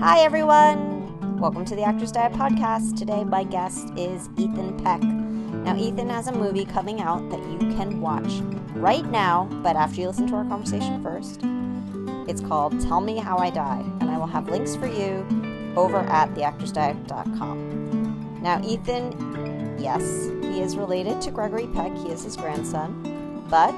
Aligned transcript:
Hi, 0.00 0.20
everyone. 0.20 1.38
Welcome 1.38 1.64
to 1.64 1.74
the 1.74 1.82
Actors 1.82 2.12
Diet 2.12 2.32
podcast. 2.32 2.98
Today, 2.98 3.24
my 3.24 3.42
guest 3.42 3.88
is 3.96 4.28
Ethan 4.36 4.76
Peck. 4.84 5.02
Now, 5.02 5.74
Ethan 5.76 6.10
has 6.10 6.26
a 6.26 6.32
movie 6.32 6.66
coming 6.66 7.00
out 7.00 7.30
that 7.30 7.40
you 7.50 7.56
can 7.74 8.02
watch 8.02 8.42
right 8.74 9.06
now, 9.06 9.48
but 9.62 9.76
after 9.76 10.02
you 10.02 10.08
listen 10.08 10.26
to 10.26 10.34
our 10.34 10.44
conversation 10.44 11.02
first. 11.02 11.40
It's 12.28 12.42
called 12.42 12.78
Tell 12.82 13.00
Me 13.00 13.16
How 13.16 13.38
I 13.38 13.48
Die, 13.48 13.82
and 14.00 14.10
I 14.10 14.18
will 14.18 14.26
have 14.26 14.46
links 14.48 14.76
for 14.76 14.88
you 14.88 15.26
over 15.74 16.00
at 16.00 16.34
theactorsdiet.com. 16.34 18.40
Now, 18.42 18.60
Ethan, 18.62 19.78
yes, 19.78 20.28
he 20.42 20.60
is 20.60 20.76
related 20.76 21.22
to 21.22 21.30
Gregory 21.30 21.68
Peck, 21.68 21.96
he 21.96 22.10
is 22.10 22.24
his 22.24 22.36
grandson, 22.36 23.46
but 23.48 23.74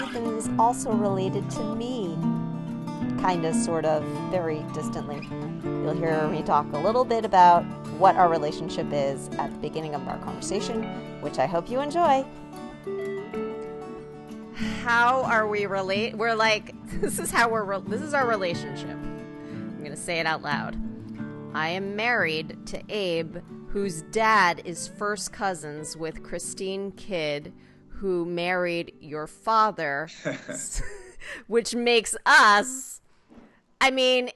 Ethan 0.00 0.36
is 0.36 0.48
also 0.60 0.92
related 0.92 1.50
to 1.50 1.74
me 1.74 2.16
kind 3.24 3.46
of, 3.46 3.54
sort 3.54 3.86
of, 3.86 4.04
very 4.30 4.62
distantly. 4.74 5.26
You'll 5.64 5.94
hear 5.94 6.28
me 6.28 6.42
talk 6.42 6.70
a 6.74 6.78
little 6.78 7.06
bit 7.06 7.24
about 7.24 7.62
what 7.98 8.16
our 8.16 8.28
relationship 8.28 8.88
is 8.92 9.28
at 9.38 9.50
the 9.50 9.58
beginning 9.60 9.94
of 9.94 10.06
our 10.06 10.18
conversation, 10.18 10.82
which 11.22 11.38
I 11.38 11.46
hope 11.46 11.70
you 11.70 11.80
enjoy. 11.80 12.22
How 14.82 15.22
are 15.22 15.48
we 15.48 15.64
relate? 15.64 16.14
We're 16.14 16.34
like, 16.34 16.74
this 17.00 17.18
is 17.18 17.30
how 17.30 17.48
we're, 17.48 17.64
re- 17.64 17.88
this 17.88 18.02
is 18.02 18.12
our 18.12 18.28
relationship. 18.28 18.90
I'm 18.90 19.78
going 19.78 19.90
to 19.90 19.96
say 19.96 20.20
it 20.20 20.26
out 20.26 20.42
loud. 20.42 20.76
I 21.54 21.70
am 21.70 21.96
married 21.96 22.66
to 22.66 22.82
Abe, 22.90 23.38
whose 23.68 24.02
dad 24.02 24.60
is 24.66 24.86
first 24.86 25.32
cousins 25.32 25.96
with 25.96 26.22
Kristine 26.22 26.94
Kidd, 26.98 27.54
who 27.88 28.26
married 28.26 28.92
your 29.00 29.26
father, 29.26 30.10
which 31.46 31.74
makes 31.74 32.14
us 32.26 32.93
I 33.84 33.90
mean, 33.90 34.30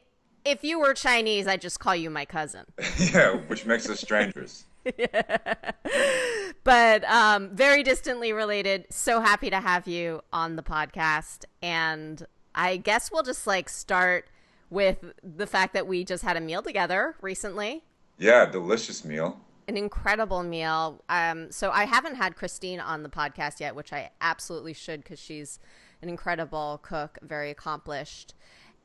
if 0.45 0.63
you 0.63 0.79
were 0.79 0.93
Chinese, 0.93 1.47
I'd 1.47 1.63
just 1.63 1.81
call 1.81 1.97
you 1.97 2.11
my 2.11 2.27
cousin. 2.27 2.67
yeah, 2.99 3.37
which 3.47 3.65
makes 3.65 3.89
us 3.89 3.99
strangers. 3.99 4.67
but 6.65 7.05
um, 7.05 7.57
very 7.57 7.83
distantly 7.83 8.35
related. 8.35 8.85
So 8.91 9.23
happy 9.23 9.49
to 9.49 9.59
have 9.59 9.89
you 9.89 10.21
on 10.35 10.57
the 10.57 10.63
podcast. 10.63 11.47
And 11.63 12.27
I 12.55 12.77
guess 12.77 13.11
we'll 13.11 13.23
just 13.23 13.47
like 13.47 13.71
start 13.71 14.29
with 14.69 15.15
the 15.23 15.47
fact 15.47 15.73
that 15.73 15.87
we 15.87 16.05
just 16.05 16.23
had 16.23 16.37
a 16.37 16.43
meal 16.43 16.61
together 16.61 17.17
recently. 17.23 17.85
Yeah, 18.19 18.45
delicious 18.45 19.03
meal. 19.03 19.41
An 19.67 19.79
incredible 19.79 20.43
meal. 20.43 21.03
Um, 21.09 21.51
so 21.51 21.71
I 21.71 21.87
haven't 21.87 22.17
had 22.17 22.37
Kristine 22.37 22.81
on 22.81 23.03
the 23.03 23.09
podcast 23.09 23.61
yet, 23.61 23.75
which 23.75 23.95
I 23.95 24.11
absolutely 24.21 24.75
should 24.75 25.03
because 25.03 25.19
she's 25.19 25.59
an 26.03 26.11
incredible 26.11 26.81
cook, 26.83 27.19
very 27.23 27.51
accomplished 27.51 28.35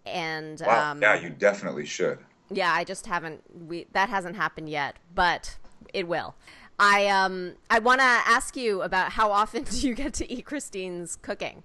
and 0.05 0.61
wow. 0.65 0.91
um, 0.91 1.01
yeah, 1.01 1.19
you 1.19 1.29
definitely 1.29 1.85
should. 1.85 2.19
Yeah, 2.51 2.71
I 2.73 2.83
just 2.83 3.07
haven't. 3.07 3.41
We 3.67 3.87
that 3.93 4.09
hasn't 4.09 4.35
happened 4.35 4.69
yet, 4.69 4.97
but 5.13 5.57
it 5.93 6.07
will. 6.07 6.35
I 6.79 7.07
um 7.07 7.53
I 7.69 7.79
want 7.79 8.01
to 8.01 8.05
ask 8.05 8.55
you 8.55 8.81
about 8.81 9.13
how 9.13 9.31
often 9.31 9.63
do 9.69 9.87
you 9.87 9.93
get 9.93 10.13
to 10.15 10.31
eat 10.31 10.45
Kristine's 10.45 11.15
cooking? 11.15 11.63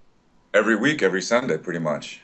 Every 0.53 0.75
week, 0.75 1.03
every 1.03 1.21
Sunday, 1.21 1.57
pretty 1.57 1.79
much. 1.79 2.21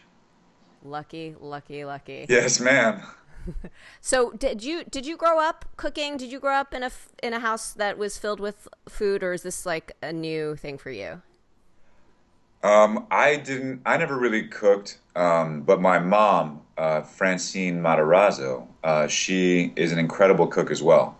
Lucky, 0.84 1.36
lucky, 1.40 1.86
lucky. 1.86 2.26
Yes, 2.30 2.60
ma'am. 2.60 3.02
so 4.02 4.32
did 4.32 4.64
you 4.64 4.84
did 4.84 5.06
you 5.06 5.18
grow 5.18 5.40
up 5.40 5.66
cooking? 5.78 6.18
Did 6.18 6.32
you 6.32 6.40
grow 6.40 6.56
up 6.56 6.74
in 6.74 6.84
a 6.84 6.92
in 7.22 7.34
a 7.34 7.40
house 7.40 7.72
that 7.74 7.98
was 7.98 8.18
filled 8.18 8.40
with 8.40 8.68
food, 8.88 9.24
or 9.24 9.34
is 9.34 9.44
this 9.44 9.66
like 9.66 9.92
a 10.02 10.14
new 10.14 10.56
thing 10.56 10.78
for 10.78 10.92
you? 10.92 11.22
Um, 12.66 13.06
I 13.12 13.36
didn't. 13.36 13.82
I 13.86 13.96
never 13.98 14.18
really 14.18 14.48
cooked. 14.48 14.98
Um, 15.16 15.62
but 15.62 15.80
my 15.80 16.00
mom, 16.00 16.62
uh, 16.80 17.02
Francine 17.04 17.80
Matarazzo, 17.80 18.68
uh, 18.84 19.08
she 19.08 19.72
is 19.76 19.92
an 19.92 20.00
incredible 20.00 20.48
cook 20.48 20.72
as 20.72 20.82
well. 20.82 21.16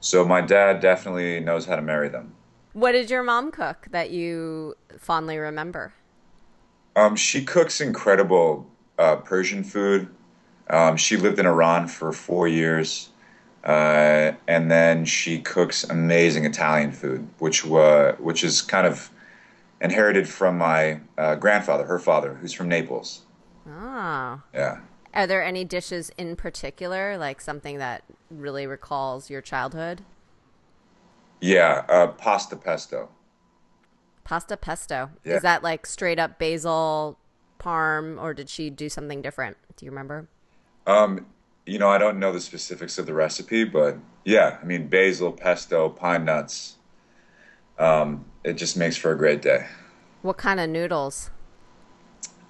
So 0.00 0.24
my 0.24 0.40
dad 0.40 0.80
definitely 0.80 1.38
knows 1.38 1.66
how 1.66 1.76
to 1.76 1.82
marry 1.82 2.08
them. 2.08 2.34
What 2.72 2.92
did 2.92 3.10
your 3.10 3.22
mom 3.22 3.52
cook 3.52 3.86
that 3.92 4.10
you 4.10 4.74
fondly 4.98 5.38
remember? 5.38 5.92
Um, 6.96 7.14
she 7.14 7.44
cooks 7.44 7.80
incredible 7.80 8.68
uh, 8.98 9.16
Persian 9.16 9.62
food. 9.62 10.08
Um, 10.68 10.96
she 10.96 11.16
lived 11.16 11.38
in 11.38 11.46
Iran 11.46 11.86
for 11.86 12.12
four 12.12 12.48
years. 12.48 13.10
Uh, 13.62 14.32
and 14.48 14.68
then 14.68 15.04
she 15.04 15.38
cooks 15.38 15.84
amazing 15.84 16.44
Italian 16.44 16.90
food, 16.90 17.28
which 17.38 17.64
which 17.64 18.42
is 18.42 18.62
kind 18.62 18.86
of 18.86 19.10
inherited 19.80 20.28
from 20.28 20.58
my 20.58 21.00
uh, 21.16 21.34
grandfather, 21.36 21.84
her 21.84 21.98
father, 21.98 22.34
who's 22.34 22.52
from 22.52 22.68
Naples. 22.68 23.22
Oh. 23.66 24.42
Yeah. 24.54 24.80
Are 25.14 25.26
there 25.26 25.42
any 25.42 25.64
dishes 25.64 26.10
in 26.18 26.36
particular, 26.36 27.16
like 27.16 27.40
something 27.40 27.78
that 27.78 28.04
really 28.30 28.66
recalls 28.66 29.30
your 29.30 29.40
childhood? 29.40 30.02
Yeah, 31.40 31.84
uh, 31.88 32.08
pasta 32.08 32.56
pesto. 32.56 33.08
Pasta 34.24 34.56
pesto. 34.56 35.10
Yeah. 35.24 35.36
Is 35.36 35.42
that 35.42 35.62
like 35.62 35.86
straight 35.86 36.18
up 36.18 36.38
basil, 36.38 37.18
parm, 37.58 38.20
or 38.20 38.34
did 38.34 38.48
she 38.48 38.70
do 38.70 38.88
something 38.88 39.22
different? 39.22 39.56
Do 39.76 39.86
you 39.86 39.90
remember? 39.90 40.28
Um, 40.86 41.26
you 41.66 41.78
know, 41.78 41.88
I 41.88 41.98
don't 41.98 42.18
know 42.18 42.32
the 42.32 42.40
specifics 42.40 42.98
of 42.98 43.06
the 43.06 43.14
recipe, 43.14 43.64
but 43.64 43.98
yeah, 44.24 44.58
I 44.60 44.64
mean, 44.64 44.88
basil, 44.88 45.32
pesto, 45.32 45.88
pine 45.88 46.24
nuts, 46.24 46.76
um, 47.78 48.24
it 48.44 48.54
just 48.54 48.76
makes 48.76 48.96
for 48.96 49.12
a 49.12 49.18
great 49.18 49.42
day. 49.42 49.66
What 50.22 50.36
kind 50.36 50.60
of 50.60 50.68
noodles? 50.68 51.30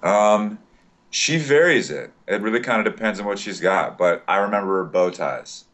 Um, 0.01 0.59
she 1.11 1.37
varies 1.37 1.89
it. 1.89 2.11
It 2.27 2.41
really 2.41 2.59
kind 2.59 2.85
of 2.85 2.93
depends 2.93 3.19
on 3.19 3.25
what 3.25 3.39
she's 3.39 3.59
got. 3.59 3.97
But 3.97 4.23
I 4.27 4.37
remember 4.37 4.77
her 4.77 4.85
bow 4.85 5.09
ties. 5.09 5.65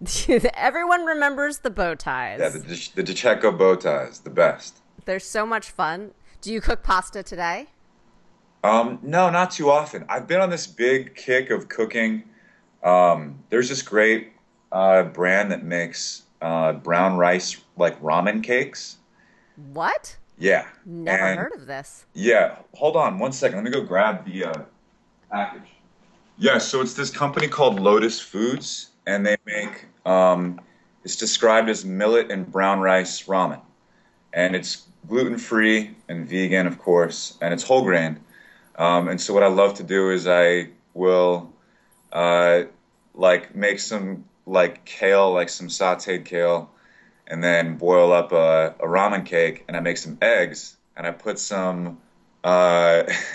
Everyone 0.54 1.04
remembers 1.04 1.58
the 1.58 1.70
bow 1.70 1.94
ties. 1.94 2.40
Yeah, 2.40 2.48
the, 2.50 2.90
the 2.94 3.02
De 3.02 3.14
Cecco 3.14 3.56
bow 3.56 3.76
ties, 3.76 4.20
the 4.20 4.30
best. 4.30 4.78
They're 5.04 5.20
so 5.20 5.46
much 5.46 5.70
fun. 5.70 6.12
Do 6.40 6.52
you 6.52 6.60
cook 6.60 6.82
pasta 6.82 7.22
today? 7.22 7.68
Um, 8.62 8.98
no, 9.02 9.30
not 9.30 9.52
too 9.52 9.70
often. 9.70 10.04
I've 10.08 10.26
been 10.26 10.40
on 10.40 10.50
this 10.50 10.66
big 10.66 11.14
kick 11.14 11.50
of 11.50 11.68
cooking. 11.68 12.24
Um, 12.82 13.38
there's 13.48 13.68
this 13.68 13.82
great 13.82 14.32
uh, 14.72 15.04
brand 15.04 15.52
that 15.52 15.64
makes 15.64 16.24
uh, 16.42 16.72
brown 16.72 17.16
rice 17.16 17.56
like 17.76 18.00
ramen 18.00 18.42
cakes. 18.42 18.96
What? 19.72 20.16
Yeah. 20.38 20.66
Never 20.84 21.24
and, 21.24 21.38
heard 21.40 21.52
of 21.54 21.66
this. 21.66 22.04
Yeah. 22.14 22.56
Hold 22.74 22.96
on 22.96 23.18
one 23.18 23.32
second. 23.32 23.56
Let 23.56 23.64
me 23.64 23.70
go 23.70 23.82
grab 23.82 24.24
the 24.24 24.44
uh, 24.44 24.62
package. 25.30 25.68
Yeah. 26.38 26.58
So 26.58 26.80
it's 26.80 26.94
this 26.94 27.10
company 27.10 27.48
called 27.48 27.80
Lotus 27.80 28.20
Foods, 28.20 28.90
and 29.06 29.24
they 29.24 29.36
make. 29.46 29.86
Um, 30.04 30.60
it's 31.04 31.16
described 31.16 31.68
as 31.68 31.84
millet 31.84 32.30
and 32.30 32.50
brown 32.50 32.80
rice 32.80 33.22
ramen, 33.24 33.60
and 34.32 34.56
it's 34.56 34.86
gluten 35.06 35.38
free 35.38 35.94
and 36.08 36.28
vegan, 36.28 36.66
of 36.66 36.78
course, 36.78 37.38
and 37.40 37.54
it's 37.54 37.62
whole 37.62 37.82
grain. 37.82 38.18
Um, 38.76 39.08
and 39.08 39.20
so 39.20 39.32
what 39.32 39.42
I 39.42 39.46
love 39.46 39.74
to 39.74 39.82
do 39.82 40.10
is 40.10 40.26
I 40.26 40.70
will 40.94 41.52
uh, 42.12 42.62
like 43.14 43.54
make 43.54 43.78
some 43.78 44.24
like 44.46 44.84
kale, 44.84 45.32
like 45.32 45.48
some 45.48 45.68
sautéed 45.68 46.24
kale, 46.24 46.70
and 47.26 47.42
then 47.42 47.76
boil 47.76 48.12
up 48.12 48.32
a, 48.32 48.74
a 48.80 48.86
ramen 48.86 49.24
cake, 49.24 49.64
and 49.68 49.76
I 49.76 49.80
make 49.80 49.96
some 49.96 50.18
eggs, 50.22 50.76
and 50.96 51.06
I 51.06 51.10
put 51.10 51.38
some, 51.38 51.98
uh, 52.44 53.04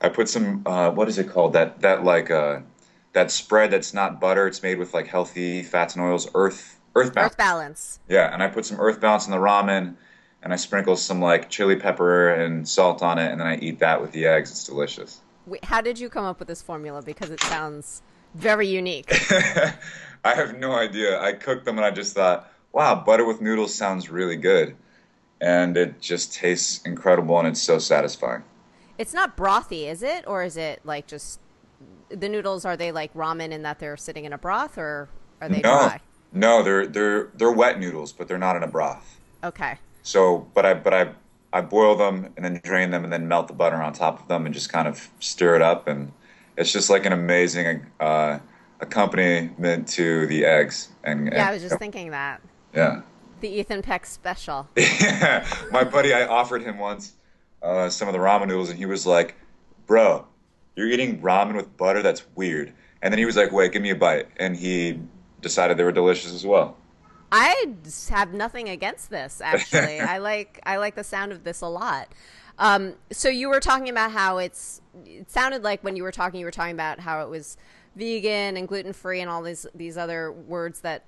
I 0.00 0.08
put 0.12 0.28
some, 0.28 0.62
uh, 0.66 0.90
what 0.90 1.08
is 1.08 1.18
it 1.18 1.28
called? 1.30 1.52
That 1.54 1.80
that 1.82 2.04
like 2.04 2.30
uh, 2.30 2.60
that 3.12 3.30
spread 3.30 3.70
that's 3.70 3.94
not 3.94 4.20
butter. 4.20 4.46
It's 4.46 4.62
made 4.62 4.78
with 4.78 4.94
like 4.94 5.06
healthy 5.06 5.62
fats 5.62 5.94
and 5.94 6.04
oils, 6.04 6.28
earth 6.34 6.78
earth 6.94 7.14
balance. 7.14 7.32
Earth 7.32 7.38
balance. 7.38 7.98
Yeah, 8.08 8.32
and 8.32 8.42
I 8.42 8.48
put 8.48 8.64
some 8.64 8.80
earth 8.80 9.00
balance 9.00 9.26
in 9.26 9.32
the 9.32 9.38
ramen, 9.38 9.96
and 10.42 10.52
I 10.52 10.56
sprinkle 10.56 10.96
some 10.96 11.20
like 11.20 11.50
chili 11.50 11.76
pepper 11.76 12.30
and 12.30 12.68
salt 12.68 13.02
on 13.02 13.18
it, 13.18 13.30
and 13.30 13.40
then 13.40 13.46
I 13.46 13.56
eat 13.56 13.78
that 13.80 14.00
with 14.00 14.12
the 14.12 14.26
eggs. 14.26 14.50
It's 14.50 14.64
delicious. 14.64 15.20
Wait, 15.46 15.64
how 15.64 15.80
did 15.80 15.98
you 15.98 16.08
come 16.08 16.24
up 16.24 16.38
with 16.38 16.48
this 16.48 16.62
formula? 16.62 17.02
Because 17.02 17.30
it 17.30 17.40
sounds 17.40 18.02
very 18.34 18.68
unique. 18.68 19.10
I 20.24 20.34
have 20.34 20.58
no 20.58 20.72
idea. 20.72 21.20
I 21.20 21.32
cooked 21.32 21.64
them 21.64 21.76
and 21.78 21.84
I 21.84 21.90
just 21.90 22.14
thought, 22.14 22.52
wow, 22.72 22.94
butter 22.94 23.24
with 23.24 23.40
noodles 23.40 23.74
sounds 23.74 24.10
really 24.10 24.36
good. 24.36 24.76
And 25.40 25.76
it 25.76 26.00
just 26.00 26.34
tastes 26.34 26.82
incredible 26.84 27.38
and 27.38 27.48
it's 27.48 27.62
so 27.62 27.78
satisfying. 27.78 28.42
It's 28.98 29.14
not 29.14 29.36
brothy, 29.36 29.90
is 29.90 30.02
it? 30.02 30.24
Or 30.26 30.42
is 30.42 30.56
it 30.56 30.80
like 30.84 31.06
just 31.06 31.40
the 32.10 32.28
noodles 32.28 32.64
are 32.64 32.76
they 32.76 32.92
like 32.92 33.14
ramen 33.14 33.50
in 33.50 33.62
that 33.62 33.78
they're 33.78 33.96
sitting 33.96 34.24
in 34.24 34.32
a 34.32 34.38
broth 34.38 34.76
or 34.76 35.08
are 35.40 35.48
they 35.48 35.60
no, 35.60 35.78
dry? 35.78 36.00
No, 36.32 36.62
they're 36.62 36.86
they're 36.86 37.30
they're 37.34 37.52
wet 37.52 37.80
noodles, 37.80 38.12
but 38.12 38.28
they're 38.28 38.38
not 38.38 38.56
in 38.56 38.62
a 38.62 38.68
broth. 38.68 39.18
Okay. 39.42 39.78
So, 40.02 40.46
but 40.54 40.66
I 40.66 40.74
but 40.74 40.92
I 40.92 41.12
I 41.52 41.62
boil 41.62 41.96
them 41.96 42.32
and 42.36 42.44
then 42.44 42.60
drain 42.62 42.90
them 42.90 43.04
and 43.04 43.12
then 43.12 43.26
melt 43.26 43.48
the 43.48 43.54
butter 43.54 43.82
on 43.82 43.94
top 43.94 44.20
of 44.20 44.28
them 44.28 44.44
and 44.44 44.54
just 44.54 44.70
kind 44.70 44.86
of 44.86 45.08
stir 45.18 45.56
it 45.56 45.62
up 45.62 45.88
and 45.88 46.12
it's 46.56 46.72
just 46.72 46.90
like 46.90 47.06
an 47.06 47.12
amazing 47.12 47.86
uh, 48.00 48.38
accompaniment 48.80 49.88
to 49.88 50.26
the 50.26 50.44
eggs. 50.44 50.90
And 51.02 51.26
Yeah, 51.26 51.32
and, 51.32 51.42
I 51.42 51.52
was 51.52 51.62
just 51.62 51.78
thinking 51.78 52.10
that. 52.10 52.40
Yeah. 52.74 53.02
The 53.40 53.48
Ethan 53.48 53.82
Peck 53.82 54.06
special. 54.06 54.68
Yeah, 54.76 55.46
my 55.70 55.84
buddy, 55.84 56.12
I 56.12 56.26
offered 56.26 56.62
him 56.62 56.78
once 56.78 57.14
uh, 57.62 57.88
some 57.88 58.08
of 58.08 58.12
the 58.12 58.20
ramen 58.20 58.48
noodles, 58.48 58.70
and 58.70 58.78
he 58.78 58.86
was 58.86 59.06
like, 59.06 59.34
"Bro, 59.86 60.26
you're 60.80 60.88
eating 60.88 61.20
ramen 61.20 61.56
with 61.56 61.76
butter. 61.76 62.02
That's 62.02 62.24
weird. 62.34 62.72
And 63.02 63.12
then 63.12 63.18
he 63.18 63.24
was 63.24 63.36
like, 63.36 63.52
wait, 63.52 63.72
give 63.72 63.82
me 63.82 63.90
a 63.90 63.94
bite. 63.94 64.28
And 64.38 64.56
he 64.56 65.00
decided 65.40 65.76
they 65.76 65.84
were 65.84 65.92
delicious 65.92 66.32
as 66.32 66.46
well. 66.46 66.76
I 67.32 67.74
have 68.08 68.32
nothing 68.32 68.68
against 68.68 69.10
this. 69.10 69.40
Actually, 69.40 70.00
I 70.00 70.18
like 70.18 70.60
I 70.64 70.78
like 70.78 70.96
the 70.96 71.04
sound 71.04 71.32
of 71.32 71.44
this 71.44 71.60
a 71.60 71.68
lot. 71.68 72.08
Um, 72.58 72.94
so 73.12 73.28
you 73.28 73.48
were 73.48 73.60
talking 73.60 73.88
about 73.88 74.10
how 74.10 74.38
it's. 74.38 74.82
It 75.06 75.30
sounded 75.30 75.62
like 75.62 75.84
when 75.84 75.96
you 75.96 76.02
were 76.02 76.12
talking, 76.12 76.40
you 76.40 76.46
were 76.46 76.50
talking 76.50 76.74
about 76.74 76.98
how 76.98 77.22
it 77.22 77.28
was 77.28 77.56
vegan 77.94 78.56
and 78.56 78.66
gluten 78.66 78.92
free 78.92 79.20
and 79.20 79.30
all 79.30 79.42
these 79.42 79.64
these 79.74 79.96
other 79.96 80.32
words 80.32 80.80
that 80.80 81.04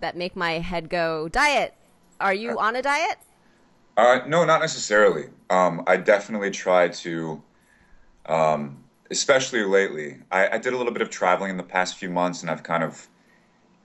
that 0.00 0.16
make 0.16 0.36
my 0.36 0.52
head 0.58 0.88
go 0.88 1.28
diet. 1.28 1.74
Are 2.20 2.34
you 2.34 2.58
on 2.58 2.76
a 2.76 2.82
diet? 2.82 3.18
Uh, 3.96 4.20
no, 4.26 4.44
not 4.44 4.60
necessarily. 4.60 5.26
Um, 5.50 5.84
I 5.86 5.96
definitely 5.96 6.50
try 6.50 6.88
to, 6.88 7.42
um, 8.26 8.82
especially 9.10 9.64
lately. 9.64 10.18
I, 10.30 10.48
I 10.48 10.58
did 10.58 10.72
a 10.72 10.76
little 10.76 10.92
bit 10.92 11.02
of 11.02 11.10
traveling 11.10 11.50
in 11.50 11.56
the 11.56 11.62
past 11.62 11.98
few 11.98 12.08
months, 12.08 12.42
and 12.42 12.50
I've 12.50 12.62
kind 12.62 12.82
of 12.82 13.06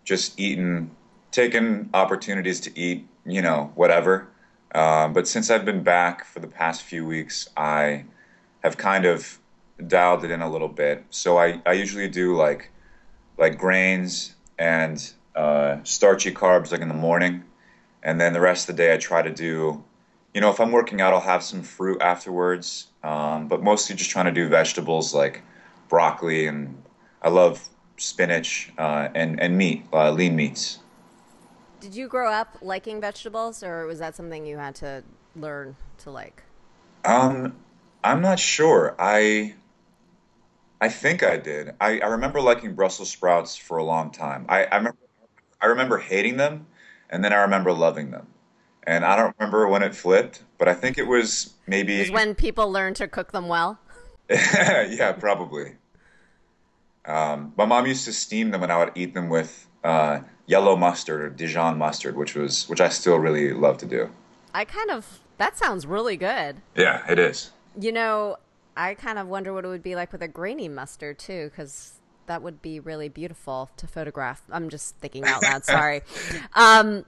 just 0.05 0.39
eaten, 0.39 0.91
taken 1.31 1.89
opportunities 1.93 2.59
to 2.61 2.79
eat, 2.79 3.07
you 3.25 3.41
know, 3.41 3.71
whatever. 3.75 4.29
Um, 4.73 5.13
but 5.13 5.27
since 5.27 5.49
I've 5.49 5.65
been 5.65 5.83
back 5.83 6.25
for 6.25 6.39
the 6.39 6.47
past 6.47 6.83
few 6.83 7.05
weeks, 7.05 7.49
I 7.57 8.05
have 8.63 8.77
kind 8.77 9.05
of 9.05 9.39
dialed 9.87 10.23
it 10.23 10.31
in 10.31 10.41
a 10.41 10.49
little 10.49 10.67
bit. 10.67 11.03
So 11.09 11.37
I, 11.37 11.61
I 11.65 11.73
usually 11.73 12.07
do 12.07 12.35
like 12.35 12.71
like 13.37 13.57
grains 13.57 14.35
and 14.57 15.13
uh, 15.37 15.83
starchy 15.83 16.31
carbs 16.31 16.71
like 16.71 16.81
in 16.81 16.87
the 16.87 16.93
morning, 16.93 17.43
and 18.03 18.19
then 18.19 18.33
the 18.33 18.41
rest 18.41 18.69
of 18.69 18.75
the 18.75 18.83
day 18.83 18.93
I 18.93 18.97
try 18.97 19.21
to 19.21 19.33
do, 19.33 19.83
you 20.33 20.41
know, 20.41 20.49
if 20.49 20.59
I'm 20.59 20.71
working 20.71 20.99
out, 20.99 21.13
I'll 21.13 21.19
have 21.21 21.43
some 21.43 21.61
fruit 21.61 22.01
afterwards, 22.01 22.87
um, 23.03 23.47
but 23.47 23.63
mostly 23.63 23.95
just 23.95 24.09
trying 24.09 24.25
to 24.25 24.31
do 24.31 24.47
vegetables 24.47 25.13
like 25.13 25.43
broccoli 25.89 26.47
and 26.47 26.83
I 27.21 27.29
love 27.29 27.67
spinach 27.97 28.71
uh, 28.77 29.09
and 29.15 29.39
and 29.39 29.57
meat, 29.57 29.85
uh, 29.93 30.11
lean 30.11 30.35
meats. 30.35 30.79
Did 31.79 31.95
you 31.95 32.07
grow 32.07 32.31
up 32.31 32.57
liking 32.61 32.99
vegetables, 32.99 33.63
or 33.63 33.85
was 33.85 33.99
that 33.99 34.15
something 34.15 34.45
you 34.45 34.57
had 34.57 34.75
to 34.75 35.03
learn 35.35 35.75
to 35.99 36.11
like? 36.11 36.43
Um, 37.05 37.55
I'm 38.03 38.21
not 38.21 38.39
sure. 38.39 38.95
I 38.99 39.55
I 40.79 40.89
think 40.89 41.23
I 41.23 41.37
did. 41.37 41.75
I, 41.81 41.99
I 41.99 42.07
remember 42.07 42.39
liking 42.41 42.75
Brussels 42.75 43.09
sprouts 43.09 43.55
for 43.55 43.77
a 43.77 43.83
long 43.83 44.11
time. 44.11 44.45
I, 44.47 44.65
I 44.65 44.77
remember 44.77 44.99
I 45.61 45.67
remember 45.67 45.97
hating 45.97 46.37
them, 46.37 46.67
and 47.09 47.23
then 47.23 47.33
I 47.33 47.37
remember 47.37 47.71
loving 47.73 48.11
them. 48.11 48.27
And 48.83 49.03
I 49.03 49.15
don't 49.15 49.35
remember 49.37 49.67
when 49.67 49.83
it 49.83 49.93
flipped, 49.93 50.43
but 50.57 50.67
I 50.67 50.73
think 50.73 50.97
it 50.97 51.07
was 51.07 51.53
maybe 51.67 51.97
It 51.97 51.99
was 52.03 52.11
when 52.11 52.35
people 52.35 52.71
learned 52.71 52.95
to 52.97 53.07
cook 53.07 53.31
them 53.31 53.47
well. 53.47 53.79
yeah, 54.29 55.11
probably. 55.13 55.73
Um, 57.05 57.53
my 57.57 57.65
mom 57.65 57.85
used 57.85 58.05
to 58.05 58.13
steam 58.13 58.51
them, 58.51 58.63
and 58.63 58.71
I 58.71 58.77
would 58.77 58.91
eat 58.95 59.13
them 59.13 59.29
with 59.29 59.67
uh, 59.83 60.19
yellow 60.45 60.75
mustard 60.75 61.21
or 61.21 61.29
Dijon 61.29 61.77
mustard, 61.77 62.15
which 62.15 62.35
was 62.35 62.67
which 62.69 62.81
I 62.81 62.89
still 62.89 63.17
really 63.17 63.53
love 63.53 63.77
to 63.79 63.85
do. 63.85 64.09
I 64.53 64.65
kind 64.65 64.91
of 64.91 65.19
that 65.37 65.57
sounds 65.57 65.85
really 65.85 66.17
good. 66.17 66.57
Yeah, 66.75 67.03
it 67.09 67.19
is. 67.19 67.51
You 67.79 67.91
know, 67.91 68.37
I 68.75 68.93
kind 68.95 69.19
of 69.19 69.27
wonder 69.27 69.53
what 69.53 69.65
it 69.65 69.67
would 69.69 69.83
be 69.83 69.95
like 69.95 70.11
with 70.11 70.21
a 70.21 70.27
grainy 70.27 70.67
mustard 70.67 71.19
too, 71.19 71.49
because 71.49 71.96
that 72.27 72.41
would 72.41 72.61
be 72.61 72.79
really 72.79 73.09
beautiful 73.09 73.69
to 73.77 73.87
photograph. 73.87 74.43
I'm 74.51 74.69
just 74.69 74.95
thinking 74.97 75.25
out 75.25 75.43
loud. 75.43 75.65
Sorry. 75.65 76.01
Um, 76.53 77.05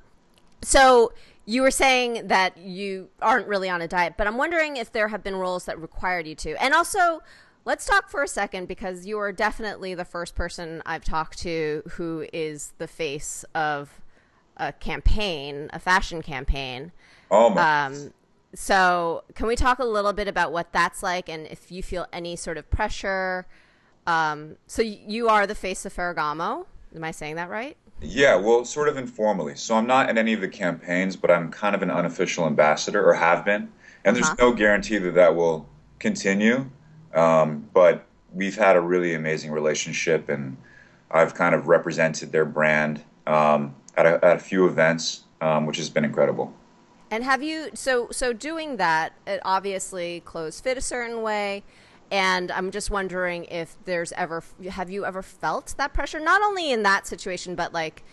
so 0.62 1.13
you 1.45 1.62
were 1.62 1.71
saying 1.71 2.27
that 2.27 2.57
you 2.57 3.10
aren't 3.21 3.48
really 3.48 3.69
on 3.69 3.81
a 3.81 3.88
diet, 3.88 4.16
but 4.18 4.27
I'm 4.27 4.38
wondering 4.38 4.77
if 4.77 4.92
there 4.92 5.10
have 5.10 5.24
been 5.24 5.36
roles 5.36 5.66
that 5.66 5.80
required 5.80 6.27
you 6.27 6.36
to, 6.36 6.62
and 6.62 6.74
also. 6.74 7.21
Let's 7.66 7.86
talk 7.86 8.10
for 8.10 8.24
a 8.24 8.27
second 8.27 8.68
because 8.68 9.06
you 9.06 9.19
are 9.19 9.33
definitely 9.33 9.94
the 9.94 10.06
first 10.06 10.33
person 10.33 10.81
I've 10.88 11.04
talked 11.04 11.38
to 11.39 11.83
who 11.92 12.25
is 12.31 12.74
the 12.77 12.88
face 12.88 13.44
of 13.54 14.01
a 14.60 14.71
campaign, 14.74 15.69
a 15.74 15.77
fashion 15.77 16.21
campaign. 16.21 16.94
Oh 17.30 17.50
my. 17.50 17.86
Um, 17.86 18.13
so, 18.54 19.24
can 19.36 19.45
we 19.45 19.56
talk 19.56 19.80
a 19.80 19.86
little 19.86 20.13
bit 20.13 20.27
about 20.27 20.51
what 20.51 20.71
that's 20.71 21.04
like 21.04 21.30
and 21.30 21.45
if 21.48 21.71
you 21.71 21.83
feel 21.83 22.07
any 22.12 22.36
sort 22.36 22.57
of 22.57 22.69
pressure? 22.69 23.45
Um, 24.10 24.56
so, 24.66 24.82
you 24.82 25.30
are 25.30 25.46
the 25.46 25.54
face 25.54 25.86
of 25.86 25.94
Ferragamo. 25.96 26.66
Am 26.96 27.04
I 27.04 27.12
saying 27.12 27.36
that 27.36 27.50
right? 27.50 27.78
Yeah, 28.02 28.36
well, 28.36 28.66
sort 28.66 28.88
of 28.88 28.98
informally. 28.98 29.56
So 29.56 29.76
I'm 29.76 29.86
not 29.86 30.10
in 30.10 30.18
any 30.18 30.34
of 30.34 30.42
the 30.42 30.48
campaigns, 30.48 31.16
but 31.16 31.30
I'm 31.30 31.52
kind 31.52 31.76
of 31.76 31.84
an 31.84 31.92
unofficial 31.92 32.48
ambassador, 32.48 33.08
or 33.08 33.14
have 33.14 33.46
been. 33.46 33.70
And 34.04 34.16
there's 34.16 34.26
Uh-huh. 34.26 34.36
no 34.40 34.54
guarantee 34.54 34.98
that 34.98 35.14
that 35.14 35.36
will 35.36 35.68
continue. 36.00 36.70
Um, 37.14 37.70
but 37.74 38.06
we've 38.34 38.56
had 38.56 38.76
a 38.76 38.82
really 38.82 39.14
amazing 39.14 39.52
relationship, 39.52 40.28
and 40.28 40.58
I've 41.12 41.36
kind 41.36 41.54
of 41.54 41.68
represented 41.68 42.32
their 42.32 42.46
brand 42.46 43.04
um, 43.28 43.76
at, 43.96 44.08
a, 44.08 44.26
at 44.26 44.38
a 44.38 44.40
few 44.40 44.66
events, 44.66 45.22
um, 45.42 45.68
which 45.68 45.78
has 45.78 45.90
been 45.90 46.06
incredible. 46.06 46.52
And 47.12 47.24
have 47.24 47.44
you 47.44 47.70
so 47.74 48.08
so 48.12 48.34
doing 48.34 48.78
that? 48.78 49.14
It 49.28 49.42
obviously 49.44 50.22
clothes 50.22 50.60
fit 50.62 50.78
a 50.78 50.82
certain 50.82 51.22
way, 51.24 51.64
and 52.12 52.52
I'm 52.52 52.72
just 52.72 52.90
wondering 52.90 53.46
if 53.46 53.78
there's 53.86 54.12
ever 54.14 54.44
have 54.70 54.90
you 54.90 55.06
ever 55.06 55.22
felt 55.22 55.76
that 55.78 55.94
pressure? 55.94 56.20
Not 56.20 56.42
only 56.42 56.72
in 56.72 56.84
that 56.84 57.08
situation, 57.08 57.56
but 57.56 57.74
like 57.74 58.04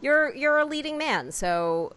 you're 0.00 0.34
you're 0.34 0.58
a 0.58 0.64
leading 0.64 0.98
man, 0.98 1.32
so 1.32 1.92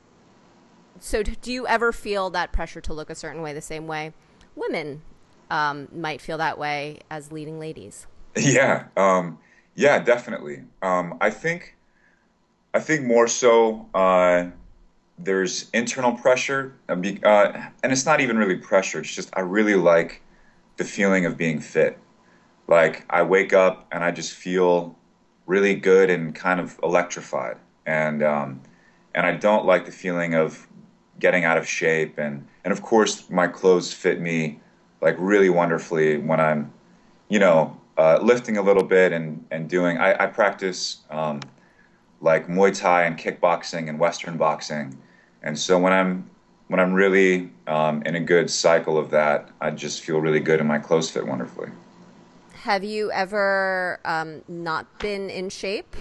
so 1.00 1.24
do 1.24 1.52
you 1.52 1.68
ever 1.68 1.92
feel 1.92 2.30
that 2.32 2.52
pressure 2.52 2.82
to 2.82 2.94
look 2.94 3.10
a 3.10 3.16
certain 3.16 3.42
way 3.42 3.54
the 3.54 3.62
same 3.62 3.88
way 3.88 4.14
women 4.56 5.02
um, 5.50 5.88
might 5.94 6.22
feel 6.22 6.38
that 6.38 6.58
way 6.58 7.00
as 7.10 7.32
leading 7.32 7.60
ladies? 7.60 8.08
Yeah, 8.38 8.88
um, 8.98 9.40
yeah, 9.76 9.98
definitely. 9.98 10.64
Um, 10.82 11.18
I 11.22 11.30
think, 11.30 11.78
I 12.74 12.82
think 12.82 13.06
more 13.06 13.30
so. 13.30 13.88
Uh, 13.94 14.48
there's 15.18 15.70
internal 15.70 16.12
pressure, 16.12 16.74
uh, 16.90 16.98
uh, 17.24 17.66
and 17.82 17.94
it's 17.94 18.06
not 18.06 18.20
even 18.20 18.38
really 18.38 18.58
pressure. 18.58 19.00
It's 19.00 19.16
just 19.16 19.30
I 19.38 19.40
really 19.40 19.76
like 19.76 20.22
the 20.78 20.84
feeling 20.84 21.26
of 21.26 21.38
being 21.38 21.60
fit. 21.60 22.00
Like 22.68 23.06
I 23.10 23.24
wake 23.24 23.54
up 23.54 23.88
and 23.92 24.04
I 24.04 24.12
just 24.12 24.34
feel 24.34 24.98
really 25.46 25.76
good 25.76 26.10
and 26.10 26.34
kind 26.34 26.60
of 26.60 26.80
electrified, 26.82 27.58
and 27.86 28.24
um, 28.24 28.62
and 29.14 29.26
I 29.26 29.34
don't 29.34 29.66
like 29.66 29.86
the 29.86 29.92
feeling 29.92 30.34
of 30.34 30.68
getting 31.20 31.46
out 31.46 31.58
of 31.58 31.68
shape, 31.68 32.18
and 32.18 32.48
and 32.64 32.72
of 32.72 32.82
course 32.82 33.30
my 33.30 33.48
clothes 33.48 33.94
fit 33.94 34.20
me 34.20 34.60
like 35.02 35.16
really 35.20 35.50
wonderfully 35.50 36.18
when 36.18 36.40
I'm 36.40 36.74
you 37.30 37.40
know, 37.40 37.80
uh, 37.98 38.20
lifting 38.22 38.58
a 38.58 38.62
little 38.62 38.84
bit 38.84 39.12
and, 39.12 39.46
and 39.52 39.70
doing, 39.70 39.98
I, 39.98 40.24
I 40.24 40.28
practice 40.28 40.98
um, 41.10 41.42
like 42.22 42.48
Muay 42.48 42.78
Thai 42.78 43.04
and 43.04 43.18
kickboxing 43.18 43.90
and 43.90 44.00
Western 44.00 44.38
boxing. 44.38 44.98
And 45.42 45.58
so 45.58 45.80
when 45.80 45.94
I'm, 45.94 46.30
when 46.68 46.80
I'm 46.80 46.94
really 46.94 47.50
um, 47.68 48.02
in 48.04 48.16
a 48.16 48.20
good 48.20 48.50
cycle 48.50 48.98
of 48.98 49.12
that, 49.12 49.50
I 49.62 49.72
just 49.72 50.02
feel 50.02 50.20
really 50.20 50.40
good 50.40 50.60
and 50.60 50.68
my 50.68 50.80
clothes 50.80 51.10
fit 51.10 51.26
wonderfully. 51.28 51.70
Have 52.64 52.84
you 52.84 53.12
ever 53.12 54.00
um, 54.06 54.42
not 54.48 54.88
been 55.00 55.30
in 55.30 55.50
shape? 55.50 55.96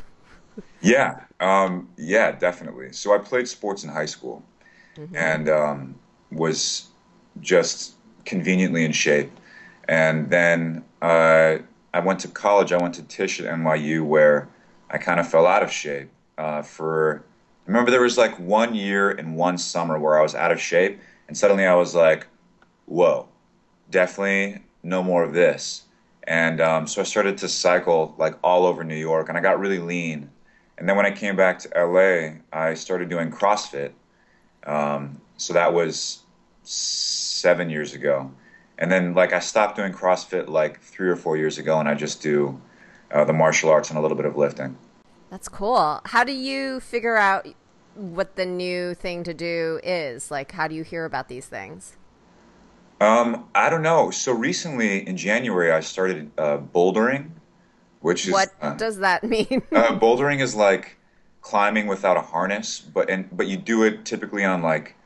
Yeah, 0.80 1.25
um, 1.40 1.88
yeah, 1.97 2.33
definitely. 2.33 2.92
So 2.92 3.14
I 3.14 3.18
played 3.18 3.49
sports 3.49 3.85
in 3.85 3.90
high 3.90 4.06
school 4.06 4.42
and 5.14 5.49
um, 5.49 5.94
was 6.30 6.88
just 7.40 7.94
conveniently 8.25 8.85
in 8.85 8.92
shape. 8.92 9.30
And 9.88 10.30
then 10.30 10.85
uh, 11.02 11.59
I 11.92 12.00
went 12.00 12.21
to 12.21 12.28
college. 12.28 12.73
I 12.73 12.78
went 12.78 12.94
to 12.94 13.02
Tisch 13.02 13.40
at 13.40 13.47
NYU, 13.47 14.04
where 14.04 14.49
I 14.90 14.99
kind 14.99 15.21
of 15.21 15.28
fell 15.28 15.47
out 15.47 15.62
of 15.62 15.71
shape. 15.71 16.09
Uh, 16.37 16.62
for 16.62 17.25
remember 17.66 17.90
there 17.90 18.00
was 18.00 18.18
like 18.18 18.38
one 18.38 18.75
year 18.75 19.11
and 19.11 19.37
one 19.37 19.59
summer 19.59 19.99
where 19.99 20.18
I 20.18 20.23
was 20.23 20.35
out 20.35 20.52
of 20.52 20.61
shape, 20.61 21.00
and 21.28 21.37
suddenly 21.37 21.66
I 21.66 21.75
was 21.75 21.94
like, 21.94 22.26
"Whoa, 22.87 23.28
definitely 23.90 24.62
no 24.83 25.02
more 25.02 25.23
of 25.23 25.33
this." 25.33 25.83
And 26.26 26.61
um, 26.61 26.87
so 26.87 27.00
I 27.00 27.04
started 27.04 27.38
to 27.38 27.49
cycle 27.49 28.14
like 28.18 28.38
all 28.42 28.66
over 28.66 28.85
New 28.85 28.97
York, 28.97 29.28
and 29.28 29.38
I 29.38 29.40
got 29.40 29.59
really 29.59 29.78
lean. 29.78 30.30
And 30.78 30.88
then 30.88 30.97
when 30.97 31.06
I 31.06 31.11
came 31.11 31.37
back 31.37 31.59
to 31.61 31.68
LA, 31.76 32.38
I 32.52 32.75
started 32.75 33.09
doing 33.09 33.30
CrossFit. 33.30 33.92
Um, 34.66 35.21
so 35.37 35.52
that 35.52 35.73
was 35.73 36.21
seven 36.62 37.71
years 37.71 37.92
ago. 37.92 38.33
And 38.78 38.90
then 38.90 39.14
like 39.14 39.33
I 39.33 39.38
stopped 39.38 39.76
doing 39.76 39.92
CrossFit 39.92 40.49
like 40.49 40.80
three 40.80 41.09
or 41.09 41.16
four 41.16 41.37
years 41.37 41.59
ago, 41.59 41.78
and 41.78 41.88
I 41.88 41.94
just 41.94 42.23
do 42.23 42.61
uh, 43.12 43.25
the 43.25 43.33
martial 43.33 43.71
arts 43.71 43.90
and 43.90 43.99
a 43.99 44.02
little 44.02 44.16
bit 44.16 44.26
of 44.26 44.37
lifting. 44.37 44.76
That's 45.35 45.49
cool. 45.49 46.00
How 46.05 46.23
do 46.23 46.31
you 46.31 46.79
figure 46.79 47.17
out 47.17 47.49
what 47.97 48.37
the 48.37 48.47
new 48.47 48.95
thing 48.95 49.25
to 49.25 49.35
do 49.35 49.81
is? 49.83 50.31
Like, 50.31 50.53
how 50.53 50.69
do 50.69 50.76
you 50.76 50.85
hear 50.85 51.05
about 51.05 51.26
these 51.29 51.47
things? 51.49 51.97
Um, 53.00 53.49
I 53.55 53.69
don't 53.71 53.83
know. 53.83 54.11
So 54.11 54.33
recently 54.33 55.07
in 55.07 55.17
January, 55.17 55.73
I 55.73 55.81
started 55.81 56.31
uh, 56.38 56.59
bouldering, 56.59 57.31
which 58.00 58.29
is 58.29 58.33
What 58.33 58.53
uh, 58.61 58.79
does 58.79 58.99
that 58.99 59.25
mean? 59.29 59.62
uh, 59.75 59.99
bouldering 59.99 60.41
is 60.41 60.55
like 60.55 60.99
climbing 61.41 61.87
without 61.87 62.17
a 62.17 62.23
harness, 62.23 62.81
but 62.81 63.11
and 63.11 63.29
but 63.37 63.47
you 63.49 63.57
do 63.57 63.83
it 63.83 64.05
typically 64.05 64.45
on 64.45 64.62
like 64.62 64.97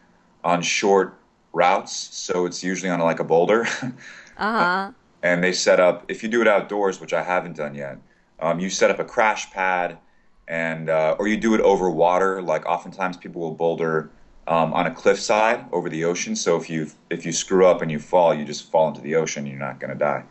on 0.44 0.62
short 0.62 1.14
routes, 1.52 1.92
so 1.94 2.46
it's 2.46 2.62
usually 2.62 2.90
on 2.90 3.00
like 3.00 3.20
a 3.20 3.24
boulder. 3.24 3.66
Uh 4.36 4.52
huh. 4.52 4.92
and 5.22 5.42
they 5.42 5.52
set 5.52 5.80
up. 5.80 6.04
If 6.08 6.22
you 6.22 6.28
do 6.28 6.40
it 6.40 6.48
outdoors, 6.48 7.00
which 7.00 7.12
I 7.12 7.22
haven't 7.22 7.56
done 7.56 7.74
yet, 7.74 7.98
um, 8.40 8.60
you 8.60 8.70
set 8.70 8.90
up 8.90 8.98
a 8.98 9.04
crash 9.04 9.50
pad, 9.50 9.98
and 10.48 10.88
uh, 10.88 11.14
or 11.18 11.28
you 11.28 11.36
do 11.36 11.54
it 11.54 11.60
over 11.60 11.88
water. 11.90 12.42
Like 12.42 12.66
oftentimes 12.66 13.16
people 13.16 13.40
will 13.42 13.54
boulder 13.54 14.10
um, 14.48 14.72
on 14.72 14.86
a 14.86 14.90
cliffside 14.90 15.64
over 15.72 15.88
the 15.88 16.04
ocean. 16.04 16.34
So 16.34 16.56
if 16.56 16.68
you 16.68 16.90
if 17.10 17.24
you 17.24 17.32
screw 17.32 17.66
up 17.66 17.82
and 17.82 17.90
you 17.90 17.98
fall, 17.98 18.34
you 18.34 18.44
just 18.44 18.70
fall 18.70 18.88
into 18.88 19.00
the 19.00 19.14
ocean. 19.14 19.46
You're 19.46 19.58
not 19.58 19.78
going 19.78 19.92
to 19.92 19.98
die. 19.98 20.24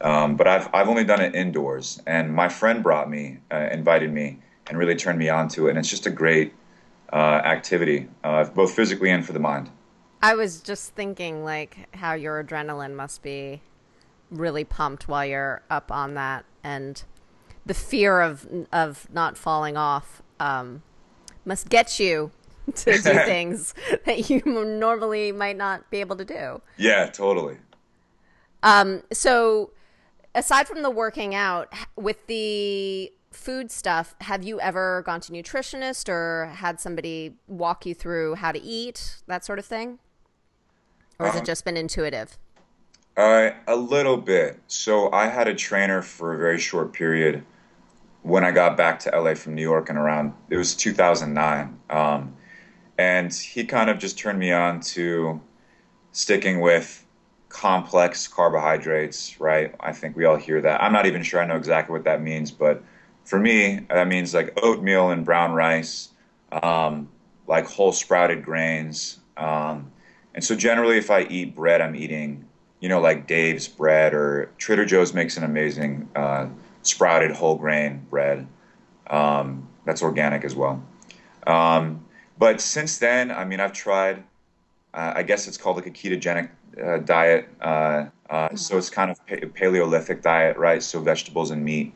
Um, 0.00 0.36
but 0.36 0.48
I've 0.48 0.68
I've 0.74 0.88
only 0.88 1.04
done 1.04 1.20
it 1.20 1.34
indoors, 1.34 2.02
and 2.06 2.34
my 2.34 2.48
friend 2.48 2.82
brought 2.82 3.10
me, 3.10 3.38
uh, 3.52 3.68
invited 3.70 4.10
me, 4.12 4.38
and 4.66 4.78
really 4.78 4.96
turned 4.96 5.18
me 5.18 5.28
on 5.28 5.48
to 5.48 5.66
it. 5.66 5.70
And 5.70 5.78
it's 5.78 5.90
just 5.90 6.06
a 6.06 6.10
great 6.10 6.54
uh, 7.12 7.42
activity, 7.44 8.08
uh, 8.24 8.44
both 8.44 8.74
physically 8.74 9.10
and 9.10 9.24
for 9.24 9.34
the 9.34 9.38
mind. 9.40 9.68
I 10.22 10.34
was 10.34 10.60
just 10.60 10.94
thinking, 10.94 11.44
like, 11.44 11.94
how 11.96 12.14
your 12.14 12.42
adrenaline 12.42 12.94
must 12.94 13.22
be 13.22 13.62
really 14.30 14.64
pumped 14.64 15.08
while 15.08 15.24
you're 15.24 15.62
up 15.68 15.90
on 15.90 16.14
that, 16.14 16.46
and 16.64 17.02
the 17.66 17.74
fear 17.74 18.20
of 18.20 18.46
of 18.72 19.08
not 19.12 19.36
falling 19.36 19.76
off 19.76 20.22
um, 20.38 20.82
must 21.44 21.68
get 21.68 21.98
you 22.00 22.30
to 22.74 22.92
do 22.92 23.00
things 23.24 23.74
that 24.04 24.30
you 24.30 24.42
normally 24.44 25.32
might 25.32 25.56
not 25.56 25.90
be 25.90 25.98
able 26.00 26.16
to 26.16 26.24
do. 26.24 26.60
Yeah, 26.76 27.06
totally. 27.06 27.58
Um, 28.62 29.02
so 29.12 29.70
aside 30.34 30.68
from 30.68 30.82
the 30.82 30.90
working 30.90 31.34
out 31.34 31.72
with 31.96 32.26
the 32.26 33.12
food 33.30 33.70
stuff, 33.70 34.14
have 34.22 34.42
you 34.42 34.60
ever 34.60 35.02
gone 35.06 35.20
to 35.20 35.32
nutritionist 35.32 36.08
or 36.08 36.46
had 36.54 36.80
somebody 36.80 37.34
walk 37.46 37.86
you 37.86 37.94
through 37.94 38.34
how 38.36 38.52
to 38.52 38.60
eat, 38.60 39.16
that 39.26 39.44
sort 39.44 39.58
of 39.58 39.64
thing? 39.64 39.98
Or 41.18 41.26
has 41.26 41.36
um, 41.36 41.42
it 41.42 41.44
just 41.44 41.64
been 41.64 41.76
intuitive? 41.76 42.38
Uh, 43.16 43.50
a 43.66 43.76
little 43.76 44.16
bit. 44.16 44.58
So 44.66 45.12
I 45.12 45.26
had 45.26 45.48
a 45.48 45.54
trainer 45.54 46.00
for 46.00 46.34
a 46.34 46.38
very 46.38 46.58
short 46.58 46.92
period 46.92 47.44
when 48.22 48.44
I 48.44 48.50
got 48.50 48.76
back 48.76 49.00
to 49.00 49.10
LA 49.10 49.34
from 49.34 49.54
New 49.54 49.62
York 49.62 49.88
and 49.88 49.98
around 49.98 50.32
it 50.48 50.56
was 50.56 50.74
2009. 50.74 51.78
Um, 51.90 52.34
and 52.98 53.32
he 53.32 53.64
kind 53.64 53.90
of 53.90 53.98
just 53.98 54.18
turned 54.18 54.38
me 54.38 54.52
on 54.52 54.80
to 54.80 55.40
sticking 56.12 56.60
with 56.60 57.04
complex 57.48 58.28
carbohydrates, 58.28 59.40
right? 59.40 59.74
I 59.80 59.92
think 59.92 60.16
we 60.16 60.24
all 60.24 60.36
hear 60.36 60.60
that. 60.60 60.82
I'm 60.82 60.92
not 60.92 61.06
even 61.06 61.22
sure 61.22 61.40
I 61.40 61.46
know 61.46 61.56
exactly 61.56 61.92
what 61.92 62.04
that 62.04 62.22
means, 62.22 62.50
but 62.50 62.82
for 63.24 63.38
me, 63.38 63.86
that 63.88 64.06
means 64.06 64.34
like 64.34 64.58
oatmeal 64.62 65.10
and 65.10 65.24
brown 65.24 65.52
rice, 65.52 66.10
um, 66.62 67.08
like 67.46 67.66
whole 67.66 67.92
sprouted 67.92 68.44
grains. 68.44 69.18
Um, 69.36 69.90
and 70.34 70.44
so 70.44 70.54
generally, 70.54 70.96
if 70.98 71.10
I 71.10 71.22
eat 71.22 71.56
bread, 71.56 71.80
I'm 71.80 71.96
eating, 71.96 72.44
you 72.80 72.88
know, 72.88 73.00
like 73.00 73.26
Dave's 73.26 73.68
bread 73.68 74.14
or 74.14 74.50
Trader 74.58 74.84
Joe's 74.84 75.12
makes 75.12 75.36
an 75.36 75.44
amazing 75.44 76.08
uh, 76.16 76.48
sprouted 76.82 77.30
whole 77.30 77.56
grain 77.56 78.06
bread. 78.10 78.46
Um, 79.08 79.68
that's 79.84 80.02
organic 80.02 80.44
as 80.44 80.54
well. 80.54 80.82
Um, 81.46 82.04
but 82.38 82.60
since 82.60 82.98
then, 82.98 83.30
I 83.30 83.44
mean, 83.44 83.60
I've 83.60 83.72
tried. 83.72 84.24
Uh, 84.92 85.12
I 85.16 85.22
guess 85.22 85.46
it's 85.46 85.56
called 85.56 85.76
like 85.76 85.86
a 85.86 85.90
ketogenic 85.90 86.50
uh, 86.82 86.98
diet. 86.98 87.48
Uh, 87.60 88.06
uh, 88.28 88.54
so 88.56 88.78
it's 88.78 88.90
kind 88.90 89.10
of 89.10 89.24
pa- 89.26 89.46
Paleolithic 89.54 90.22
diet, 90.22 90.56
right? 90.56 90.82
So 90.82 91.00
vegetables 91.00 91.50
and 91.50 91.64
meat. 91.64 91.92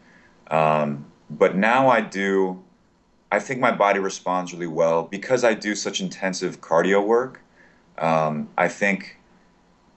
Um, 0.51 1.07
but 1.31 1.57
now 1.57 1.89
I 1.89 2.01
do. 2.01 2.63
I 3.33 3.41
think 3.41 3.59
my 3.59 3.73
body 3.73 3.99
responds 3.99 4.53
really 4.53 4.67
well 4.67 5.05
because 5.05 5.43
I 5.43 5.55
do 5.55 5.75
such 5.75 6.01
intensive 6.01 6.61
cardio 6.61 7.05
work. 7.05 7.41
Um, 7.99 8.49
I 8.57 8.69
think 8.69 9.19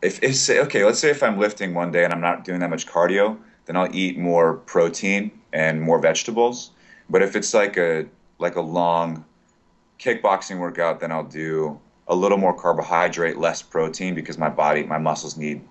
if, 0.01 0.24
if 0.24 0.36
say 0.36 0.60
okay, 0.62 0.84
let's 0.86 1.00
say 1.00 1.10
if 1.10 1.24
I'm 1.24 1.39
lifting 1.39 1.74
one 1.74 1.92
day 1.92 2.04
and 2.04 2.13
I'm 2.13 2.22
not 2.22 2.44
doing 2.44 2.60
that 2.60 2.70
much 2.70 2.88
cardio, 2.88 3.38
then 3.66 3.75
I'll 3.75 3.94
eat 3.96 4.18
more 4.18 4.56
protein 4.56 5.32
and 5.54 5.82
more 5.82 6.00
vegetables. 6.00 6.72
But 7.10 7.22
if 7.22 7.36
it's 7.36 7.54
like 7.54 7.77
a 7.77 8.06
like 8.39 8.56
a 8.56 8.62
long 8.62 9.25
kickboxing 10.00 10.60
workout, 10.60 11.00
then 11.00 11.12
I'll 11.12 11.24
do 11.24 11.80
a 12.08 12.16
little 12.16 12.38
more 12.38 12.54
carbohydrate, 12.54 13.38
less 13.38 13.62
protein 13.62 14.16
because 14.16 14.38
my 14.38 14.50
body, 14.50 14.84
my 14.84 14.98
muscles 14.98 15.38
need 15.38 15.62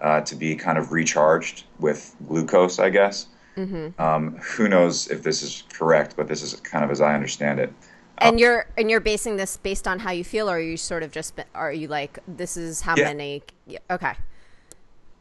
uh, 0.00 0.20
to 0.22 0.34
be 0.34 0.56
kind 0.56 0.78
of 0.78 0.92
recharged 0.92 1.64
with 1.78 2.14
glucose, 2.26 2.78
I 2.78 2.90
guess. 2.90 3.26
Mm-hmm. 3.56 4.00
Um, 4.00 4.36
who 4.36 4.68
knows 4.68 5.08
if 5.08 5.22
this 5.22 5.42
is 5.42 5.64
correct, 5.72 6.14
but 6.16 6.28
this 6.28 6.42
is 6.42 6.58
kind 6.60 6.84
of 6.84 6.90
as 6.90 7.00
I 7.00 7.14
understand 7.14 7.58
it. 7.58 7.72
And 8.20 8.34
um, 8.34 8.38
you're 8.38 8.66
and 8.76 8.90
you're 8.90 9.00
basing 9.00 9.36
this 9.36 9.56
based 9.56 9.86
on 9.86 9.98
how 9.98 10.10
you 10.10 10.24
feel, 10.24 10.50
or 10.50 10.56
are 10.56 10.60
you 10.60 10.76
sort 10.76 11.02
of 11.02 11.10
just 11.12 11.40
are 11.54 11.72
you 11.72 11.88
like 11.88 12.18
this 12.26 12.56
is 12.56 12.80
how 12.80 12.96
yeah. 12.96 13.04
many? 13.04 13.42
Okay. 13.90 14.14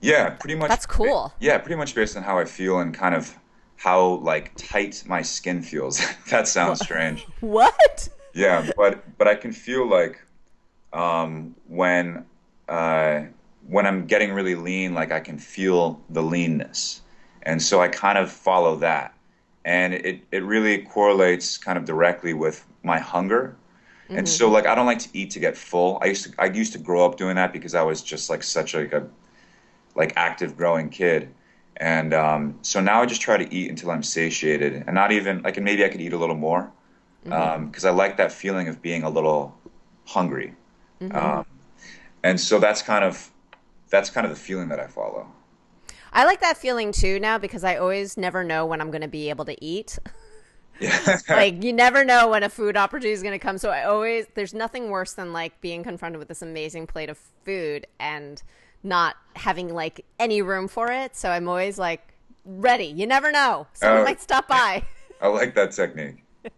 Yeah, 0.01 0.31
pretty 0.31 0.55
much. 0.55 0.69
That's 0.69 0.85
cool. 0.85 1.33
Yeah, 1.39 1.57
pretty 1.57 1.75
much 1.75 1.95
based 1.95 2.17
on 2.17 2.23
how 2.23 2.37
I 2.37 2.45
feel 2.45 2.79
and 2.79 2.93
kind 2.93 3.15
of 3.15 3.35
how 3.77 4.15
like 4.17 4.53
tight 4.55 5.03
my 5.07 5.21
skin 5.21 5.61
feels. 5.61 6.01
that 6.29 6.47
sounds 6.47 6.81
strange. 6.81 7.25
What? 7.39 8.09
Yeah, 8.33 8.69
but 8.75 9.17
but 9.17 9.27
I 9.27 9.35
can 9.35 9.51
feel 9.51 9.87
like 9.87 10.21
um, 10.93 11.55
when 11.67 12.25
uh, 12.67 13.21
when 13.67 13.85
I'm 13.85 14.05
getting 14.05 14.33
really 14.33 14.55
lean, 14.55 14.93
like 14.93 15.11
I 15.11 15.19
can 15.19 15.37
feel 15.37 16.01
the 16.09 16.21
leanness, 16.21 17.01
and 17.43 17.61
so 17.61 17.81
I 17.81 17.87
kind 17.87 18.17
of 18.17 18.31
follow 18.31 18.75
that, 18.77 19.13
and 19.65 19.93
it 19.93 20.21
it 20.31 20.43
really 20.43 20.79
correlates 20.79 21.57
kind 21.57 21.77
of 21.77 21.85
directly 21.85 22.33
with 22.33 22.65
my 22.87 22.99
hunger. 22.99 23.55
Mm-hmm. 24.05 24.19
And 24.19 24.29
so, 24.29 24.49
like, 24.49 24.65
I 24.65 24.73
don't 24.73 24.85
like 24.85 24.99
to 24.99 25.09
eat 25.13 25.31
to 25.31 25.39
get 25.39 25.55
full. 25.55 25.99
I 26.01 26.07
used 26.07 26.23
to, 26.25 26.41
I 26.41 26.45
used 26.45 26.73
to 26.73 26.79
grow 26.79 27.05
up 27.05 27.17
doing 27.17 27.35
that 27.35 27.53
because 27.53 27.75
I 27.75 27.83
was 27.83 28.01
just 28.01 28.29
like 28.29 28.41
such 28.41 28.73
a, 28.73 28.79
like 28.79 28.93
a, 28.93 29.07
like 29.95 30.13
active 30.15 30.57
growing 30.57 30.89
kid. 30.89 31.33
And 31.77 32.13
um, 32.13 32.57
so 32.61 32.79
now 32.79 33.01
I 33.01 33.05
just 33.05 33.21
try 33.21 33.37
to 33.37 33.53
eat 33.53 33.69
until 33.69 33.91
I'm 33.91 34.01
satiated, 34.01 34.73
and 34.73 34.95
not 34.95 35.11
even 35.11 35.43
like, 35.43 35.57
and 35.57 35.65
maybe 35.65 35.85
I 35.85 35.89
could 35.89 36.01
eat 36.01 36.13
a 36.13 36.17
little 36.17 36.35
more, 36.35 36.71
because 37.23 37.35
mm-hmm. 37.37 37.85
um, 37.85 37.85
I 37.85 37.89
like 37.89 38.17
that 38.17 38.31
feeling 38.31 38.67
of 38.67 38.81
being 38.81 39.03
a 39.03 39.09
little 39.09 39.55
hungry. 40.05 40.55
Mm-hmm. 41.01 41.15
Um, 41.15 41.45
and 42.23 42.39
so 42.39 42.59
that's 42.59 42.81
kind 42.81 43.05
of 43.05 43.31
that's 43.89 44.09
kind 44.09 44.25
of 44.25 44.31
the 44.31 44.39
feeling 44.39 44.69
that 44.69 44.79
I 44.79 44.87
follow. 44.87 45.27
I 46.11 46.25
like 46.25 46.41
that 46.41 46.57
feeling 46.57 46.91
too 46.91 47.19
now 47.19 47.37
because 47.37 47.63
I 47.63 47.75
always 47.75 48.17
never 48.17 48.43
know 48.43 48.65
when 48.65 48.81
I'm 48.81 48.89
going 48.89 49.01
to 49.01 49.07
be 49.07 49.29
able 49.29 49.45
to 49.45 49.63
eat. 49.63 49.99
Like 51.29 51.63
you 51.63 51.73
never 51.73 52.05
know 52.05 52.29
when 52.29 52.43
a 52.43 52.49
food 52.49 52.77
opportunity 52.77 53.11
is 53.11 53.21
going 53.21 53.37
to 53.37 53.39
come. 53.39 53.57
So 53.57 53.69
I 53.69 53.83
always 53.83 54.25
there's 54.35 54.53
nothing 54.53 54.89
worse 54.89 55.13
than 55.13 55.33
like 55.33 55.59
being 55.61 55.83
confronted 55.83 56.19
with 56.19 56.27
this 56.27 56.41
amazing 56.41 56.87
plate 56.87 57.09
of 57.09 57.17
food 57.43 57.87
and 57.99 58.41
not 58.83 59.15
having 59.35 59.73
like 59.73 60.05
any 60.19 60.41
room 60.41 60.67
for 60.67 60.91
it. 60.91 61.15
So 61.15 61.29
I'm 61.29 61.47
always 61.47 61.77
like 61.77 62.13
ready. 62.45 62.85
You 62.85 63.07
never 63.07 63.31
know. 63.31 63.67
Someone 63.73 64.01
uh, 64.01 64.05
might 64.05 64.21
stop 64.21 64.47
by. 64.47 64.83
I 65.21 65.27
like 65.27 65.55
that 65.55 65.71
technique. 65.71 66.23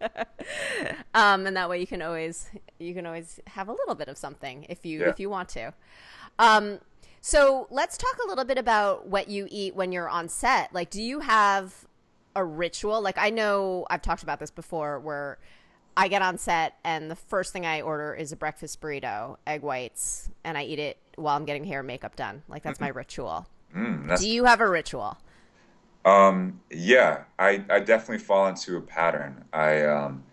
um, 1.14 1.46
and 1.46 1.56
that 1.56 1.68
way 1.68 1.80
you 1.80 1.86
can 1.86 2.02
always 2.02 2.48
you 2.78 2.94
can 2.94 3.06
always 3.06 3.40
have 3.48 3.68
a 3.68 3.72
little 3.72 3.94
bit 3.94 4.08
of 4.08 4.16
something 4.16 4.66
if 4.68 4.86
you 4.86 5.00
yeah. 5.00 5.08
if 5.08 5.18
you 5.18 5.30
want 5.30 5.48
to. 5.50 5.72
Um, 6.38 6.78
so 7.20 7.66
let's 7.70 7.98
talk 7.98 8.16
a 8.24 8.28
little 8.28 8.44
bit 8.44 8.56
about 8.56 9.06
what 9.06 9.28
you 9.28 9.46
eat 9.50 9.74
when 9.74 9.92
you're 9.92 10.08
on 10.08 10.28
set. 10.28 10.72
Like, 10.72 10.90
do 10.90 11.02
you 11.02 11.20
have 11.20 11.86
a 12.34 12.44
ritual? 12.44 13.00
Like, 13.00 13.18
I 13.18 13.30
know 13.30 13.86
I've 13.90 14.02
talked 14.02 14.22
about 14.22 14.40
this 14.40 14.50
before, 14.50 15.00
where 15.00 15.38
I 15.96 16.08
get 16.08 16.22
on 16.22 16.38
set 16.38 16.78
and 16.84 17.10
the 17.10 17.16
first 17.16 17.52
thing 17.52 17.66
I 17.66 17.80
order 17.80 18.14
is 18.14 18.32
a 18.32 18.36
breakfast 18.36 18.80
burrito, 18.80 19.36
egg 19.46 19.62
whites, 19.62 20.30
and 20.44 20.56
I 20.56 20.64
eat 20.64 20.78
it 20.78 20.96
while 21.16 21.36
I'm 21.36 21.44
getting 21.44 21.64
hair 21.64 21.80
and 21.80 21.86
makeup 21.86 22.16
done. 22.16 22.42
Like, 22.48 22.62
that's 22.62 22.80
my 22.80 22.88
ritual. 22.88 23.46
Mm, 23.76 24.18
do 24.18 24.28
you 24.28 24.44
have 24.44 24.60
a 24.60 24.68
ritual? 24.68 25.18
Um, 26.04 26.60
yeah, 26.70 27.24
I, 27.38 27.64
I 27.68 27.80
definitely 27.80 28.18
fall 28.18 28.46
into 28.48 28.76
a 28.76 28.80
pattern. 28.80 29.44
I 29.52 29.82
um, 29.84 30.24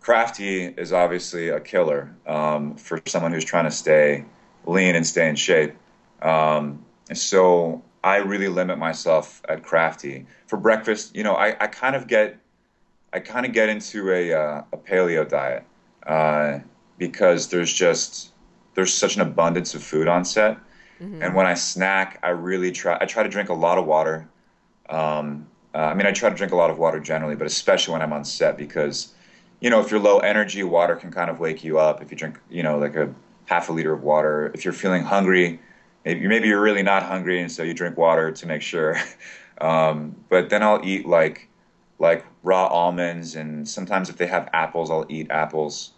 crafty 0.00 0.64
is 0.64 0.92
obviously 0.92 1.48
a 1.50 1.60
killer 1.60 2.14
um, 2.26 2.74
for 2.76 3.00
someone 3.06 3.32
who's 3.32 3.44
trying 3.44 3.64
to 3.64 3.70
stay 3.70 4.24
lean 4.66 4.96
and 4.96 5.06
stay 5.06 5.28
in 5.28 5.36
shape. 5.36 5.74
Um, 6.20 6.84
and 7.08 7.18
so 7.18 7.82
I 8.04 8.16
really 8.16 8.48
limit 8.48 8.78
myself 8.78 9.42
at 9.48 9.62
crafty 9.62 10.26
for 10.46 10.56
breakfast. 10.56 11.14
You 11.14 11.22
know, 11.22 11.34
I, 11.34 11.56
I 11.60 11.66
kind 11.68 11.94
of 11.94 12.06
get 12.06 12.38
I 13.12 13.20
kind 13.20 13.46
of 13.46 13.52
get 13.52 13.68
into 13.68 14.10
a 14.10 14.32
uh, 14.32 14.62
a 14.72 14.76
paleo 14.76 15.28
diet 15.28 15.64
uh, 16.06 16.58
because 16.98 17.48
there's 17.48 17.72
just 17.72 18.32
there's 18.74 18.92
such 18.92 19.16
an 19.16 19.22
abundance 19.22 19.74
of 19.74 19.82
food 19.82 20.08
on 20.08 20.24
set. 20.24 20.58
Mm-hmm. 21.00 21.22
And 21.22 21.34
when 21.34 21.46
I 21.46 21.54
snack, 21.54 22.18
I 22.22 22.30
really 22.30 22.72
try. 22.72 22.96
I 23.00 23.06
try 23.06 23.22
to 23.22 23.28
drink 23.28 23.48
a 23.48 23.54
lot 23.54 23.78
of 23.78 23.86
water. 23.86 24.28
Um, 24.88 25.46
uh, 25.74 25.78
I 25.78 25.94
mean, 25.94 26.06
I 26.06 26.12
try 26.12 26.28
to 26.28 26.36
drink 26.36 26.52
a 26.52 26.56
lot 26.56 26.70
of 26.70 26.78
water 26.78 27.00
generally, 27.00 27.34
but 27.34 27.46
especially 27.46 27.92
when 27.92 28.02
I'm 28.02 28.12
on 28.12 28.24
set 28.24 28.58
because, 28.58 29.14
you 29.60 29.70
know, 29.70 29.80
if 29.80 29.90
you're 29.90 30.00
low 30.00 30.18
energy, 30.18 30.62
water 30.62 30.96
can 30.96 31.10
kind 31.10 31.30
of 31.30 31.40
wake 31.40 31.64
you 31.64 31.78
up. 31.78 32.02
If 32.02 32.10
you 32.10 32.16
drink, 32.16 32.38
you 32.50 32.62
know, 32.62 32.78
like 32.78 32.94
a 32.94 33.12
half 33.46 33.68
a 33.68 33.72
liter 33.72 33.92
of 33.92 34.02
water, 34.02 34.50
if 34.54 34.64
you're 34.64 34.74
feeling 34.74 35.02
hungry, 35.02 35.60
maybe, 36.04 36.26
maybe 36.26 36.48
you're 36.48 36.60
really 36.60 36.82
not 36.82 37.02
hungry, 37.02 37.40
and 37.40 37.50
so 37.50 37.62
you 37.62 37.74
drink 37.74 37.96
water 37.96 38.30
to 38.32 38.46
make 38.46 38.62
sure. 38.62 38.96
Um, 39.60 40.16
but 40.28 40.50
then 40.50 40.62
I'll 40.64 40.80
eat 40.82 41.06
like 41.06 41.48
like 42.00 42.24
raw 42.42 42.66
almonds, 42.66 43.36
and 43.36 43.68
sometimes 43.68 44.10
if 44.10 44.16
they 44.16 44.26
have 44.26 44.48
apples, 44.52 44.90
I'll 44.90 45.06
eat 45.08 45.30
apples. 45.30 45.92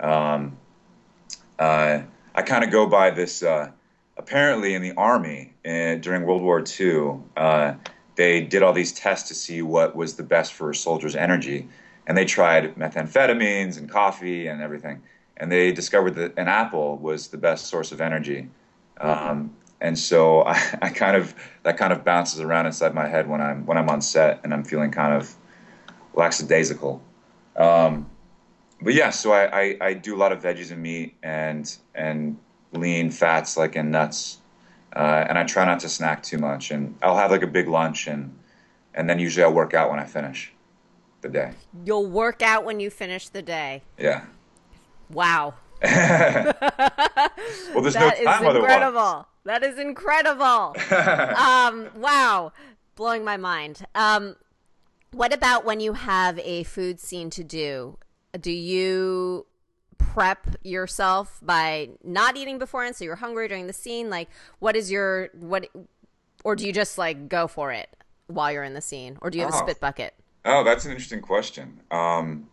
Um, 0.00 0.56
uh, 1.60 2.00
I 2.34 2.42
kind 2.42 2.64
of 2.64 2.70
go 2.70 2.86
by 2.86 3.10
this. 3.10 3.42
Uh, 3.42 3.70
apparently 4.16 4.74
in 4.74 4.82
the 4.82 4.92
army 4.96 5.52
uh, 5.64 5.96
during 5.96 6.24
World 6.24 6.42
War 6.42 6.62
II, 6.80 7.20
uh, 7.36 7.74
they 8.16 8.40
did 8.40 8.62
all 8.62 8.72
these 8.72 8.92
tests 8.92 9.28
to 9.28 9.34
see 9.34 9.62
what 9.62 9.96
was 9.96 10.14
the 10.14 10.22
best 10.22 10.52
for 10.52 10.72
soldiers' 10.72 11.16
energy, 11.16 11.68
and 12.06 12.16
they 12.16 12.24
tried 12.24 12.74
methamphetamines 12.76 13.78
and 13.78 13.88
coffee 13.88 14.46
and 14.46 14.60
everything, 14.60 15.02
and 15.36 15.50
they 15.50 15.72
discovered 15.72 16.14
that 16.14 16.36
an 16.38 16.48
apple 16.48 16.96
was 16.98 17.28
the 17.28 17.38
best 17.38 17.66
source 17.66 17.92
of 17.92 18.00
energy. 18.00 18.48
Um, 19.00 19.54
and 19.80 19.98
so 19.98 20.42
I, 20.46 20.60
I, 20.82 20.90
kind 20.90 21.16
of 21.16 21.34
that 21.62 21.76
kind 21.76 21.92
of 21.92 22.04
bounces 22.04 22.40
around 22.40 22.66
inside 22.66 22.94
my 22.94 23.06
head 23.06 23.28
when 23.28 23.40
I'm 23.40 23.66
when 23.66 23.78
I'm 23.78 23.88
on 23.88 24.00
set 24.00 24.40
and 24.44 24.52
I'm 24.52 24.64
feeling 24.64 24.90
kind 24.90 25.14
of 25.14 25.34
lackadaisical. 26.14 27.02
Um, 27.56 28.10
but 28.80 28.94
yeah, 28.94 29.10
so 29.10 29.32
I, 29.32 29.60
I, 29.60 29.76
I, 29.80 29.94
do 29.94 30.16
a 30.16 30.18
lot 30.18 30.32
of 30.32 30.42
veggies 30.42 30.72
and 30.72 30.82
meat 30.82 31.14
and 31.22 31.76
and 31.94 32.36
lean 32.72 33.10
fats 33.10 33.56
like 33.56 33.76
in 33.76 33.90
nuts, 33.90 34.38
uh, 34.94 35.24
and 35.28 35.38
I 35.38 35.44
try 35.44 35.64
not 35.64 35.80
to 35.80 35.88
snack 35.88 36.22
too 36.22 36.38
much. 36.38 36.70
And 36.70 36.96
I'll 37.00 37.16
have 37.16 37.30
like 37.30 37.42
a 37.42 37.46
big 37.46 37.68
lunch 37.68 38.08
and 38.08 38.36
and 38.94 39.08
then 39.08 39.18
usually 39.18 39.44
I'll 39.44 39.52
work 39.52 39.74
out 39.74 39.90
when 39.90 39.98
I 39.98 40.04
finish 40.04 40.52
the 41.20 41.28
day. 41.28 41.52
You'll 41.84 42.06
work 42.06 42.42
out 42.42 42.64
when 42.64 42.80
you 42.80 42.90
finish 42.90 43.28
the 43.28 43.42
day. 43.42 43.82
Yeah. 43.98 44.24
Wow. 45.10 45.54
Well, 45.84 47.82
there's 47.82 47.94
that 47.94 48.16
no 48.18 48.24
time 48.24 48.46
is 48.46 48.56
incredible. 48.56 49.26
That 49.44 49.62
is 49.62 49.78
incredible. 49.78 50.74
um, 51.36 51.88
wow, 51.96 52.52
blowing 52.96 53.24
my 53.24 53.36
mind. 53.36 53.84
Um, 53.94 54.36
what 55.10 55.32
about 55.32 55.64
when 55.64 55.80
you 55.80 55.92
have 55.92 56.38
a 56.40 56.64
food 56.64 56.98
scene 57.00 57.30
to 57.30 57.44
do? 57.44 57.98
Do 58.40 58.50
you 58.50 59.46
prep 59.98 60.56
yourself 60.62 61.38
by 61.42 61.90
not 62.02 62.36
eating 62.36 62.58
beforehand 62.58 62.96
so 62.96 63.04
you're 63.04 63.16
hungry 63.16 63.48
during 63.48 63.66
the 63.66 63.72
scene? 63.72 64.10
Like, 64.10 64.28
what 64.58 64.76
is 64.76 64.90
your 64.90 65.30
what? 65.34 65.68
Or 66.44 66.56
do 66.56 66.66
you 66.66 66.72
just 66.72 66.98
like 66.98 67.28
go 67.28 67.46
for 67.46 67.72
it 67.72 67.94
while 68.26 68.50
you're 68.50 68.64
in 68.64 68.74
the 68.74 68.80
scene, 68.80 69.18
or 69.20 69.30
do 69.30 69.38
you 69.38 69.44
have 69.44 69.54
oh. 69.54 69.58
a 69.58 69.60
spit 69.60 69.80
bucket? 69.80 70.14
Oh, 70.44 70.62
that's 70.64 70.84
an 70.84 70.90
interesting 70.90 71.20
question. 71.22 71.80
Um, 71.90 72.48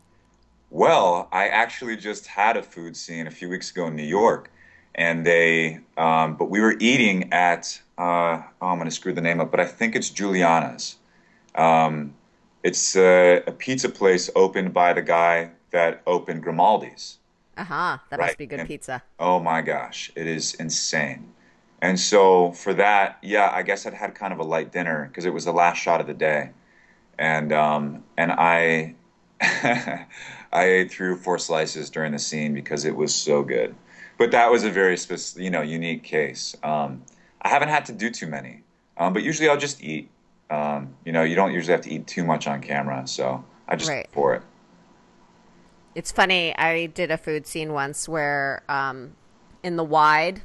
well, 0.72 1.28
I 1.34 1.50
actually 1.50 1.98
just 1.98 2.26
had 2.26 2.56
a 2.56 2.64
food 2.64 2.96
scene 2.96 3.28
a 3.28 3.32
few 3.32 3.50
weeks 3.50 3.70
ago 3.70 3.88
in 3.88 3.96
New 3.96 4.04
York, 4.04 4.50
and 4.96 5.26
they, 5.26 5.82
um, 5.98 6.38
but 6.38 6.50
we 6.50 6.62
were 6.62 6.76
eating 6.80 7.32
at, 7.34 7.80
uh, 7.98 8.42
oh, 8.62 8.68
I'm 8.68 8.78
going 8.78 8.86
to 8.86 8.96
screw 8.96 9.14
the 9.14 9.22
name 9.22 9.42
up, 9.42 9.52
but 9.52 9.60
I 9.60 9.66
think 9.66 9.96
it's 9.96 10.10
Juliana's. 10.10 10.96
Um, 11.56 12.14
it's 12.64 12.96
a, 12.96 13.44
a, 13.46 13.52
pizza 13.52 13.90
place 13.90 14.30
opened 14.36 14.74
by 14.74 14.94
the 14.94 15.02
guy 15.02 15.52
that 15.72 16.02
opened 16.08 16.44
Grimaldi's. 16.44 17.18
Uh 17.58 17.66
huh. 17.66 17.98
That 18.10 18.20
right? 18.20 18.28
must 18.28 18.38
be 18.38 18.46
good 18.46 18.60
and, 18.60 18.68
pizza. 18.68 19.04
Oh 19.20 19.40
my 19.42 19.62
gosh, 19.62 20.10
it 20.16 20.28
is 20.28 20.54
insane. 20.56 21.34
And 21.82 22.00
so 22.00 22.54
for 22.54 22.74
that, 22.76 23.18
yeah, 23.22 23.50
I 23.52 23.64
guess 23.64 23.86
I'd 23.86 23.94
had 23.94 24.16
kind 24.16 24.32
of 24.32 24.40
a 24.40 24.44
light 24.44 24.72
dinner 24.72 25.08
because 25.08 25.26
it 25.26 25.34
was 25.34 25.44
the 25.44 25.52
last 25.52 25.78
shot 25.78 26.00
of 26.00 26.08
the 26.08 26.14
day, 26.14 26.52
and 27.18 27.52
um, 27.52 28.04
and 28.18 28.32
I 28.32 28.96
I 30.52 30.66
ate 30.66 30.92
through 30.92 31.18
four 31.18 31.38
slices 31.38 31.90
during 31.90 32.12
the 32.12 32.20
scene 32.20 32.54
because 32.54 32.86
it 32.86 32.96
was 32.96 33.14
so 33.14 33.44
good. 33.44 33.76
But 34.18 34.32
that 34.32 34.52
was 34.52 34.64
a 34.64 34.70
very 34.70 34.98
specific, 34.98 35.44
you 35.44 35.50
know, 35.50 35.62
unique 35.62 36.04
case. 36.04 36.56
Um, 36.64 37.04
I 37.42 37.50
haven't 37.50 37.70
had 37.70 37.86
to 37.86 37.94
do 37.94 38.12
too 38.12 38.28
many, 38.28 38.62
um, 38.98 39.14
but 39.14 39.24
usually 39.24 39.50
I'll 39.50 39.58
just 39.58 39.82
eat. 39.84 40.10
Um, 40.50 40.96
you 41.06 41.14
know, 41.14 41.24
you 41.24 41.36
don't 41.36 41.54
usually 41.54 41.72
have 41.72 41.82
to 41.82 41.92
eat 41.92 42.08
too 42.08 42.26
much 42.26 42.46
on 42.46 42.62
camera, 42.62 43.08
so 43.08 43.44
I 43.68 43.78
just 43.78 43.90
right. 43.90 44.08
for 44.12 44.36
it. 44.36 44.44
It's 45.96 46.12
funny. 46.12 46.56
I 46.56 46.88
did 46.88 47.10
a 47.10 47.18
food 47.18 47.48
scene 47.48 47.74
once 47.74 48.08
where, 48.08 48.64
um, 48.70 49.16
in 49.64 49.78
the 49.78 49.84
wide, 49.84 50.42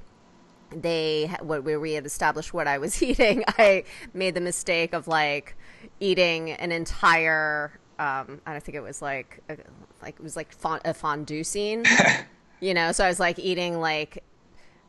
they 0.71 1.31
what 1.41 1.65
we 1.65 1.93
had 1.93 2.07
established 2.07 2.55
what 2.55 2.67
I 2.67 2.79
was 2.79 3.03
eating. 3.03 3.45
I 3.47 3.85
made 4.15 4.35
the 4.35 4.41
mistake 4.41 4.95
of 4.95 5.09
like 5.09 5.57
eating 6.01 6.51
an 6.53 6.73
entire 6.73 7.79
um, 7.99 8.41
I 8.47 8.53
don't 8.53 8.63
think 8.63 8.77
it 8.77 8.83
was 8.83 9.01
like 9.01 9.43
a, 9.49 9.57
like 10.03 10.17
it 10.19 10.23
was 10.23 10.37
like 10.37 10.53
fond- 10.53 10.83
a 10.85 10.95
fondue 10.95 11.45
scene, 11.45 11.85
you 12.61 12.75
know. 12.75 12.93
So 12.93 13.05
I 13.05 13.09
was 13.09 13.21
like 13.21 13.39
eating 13.39 13.81
like 13.81 14.23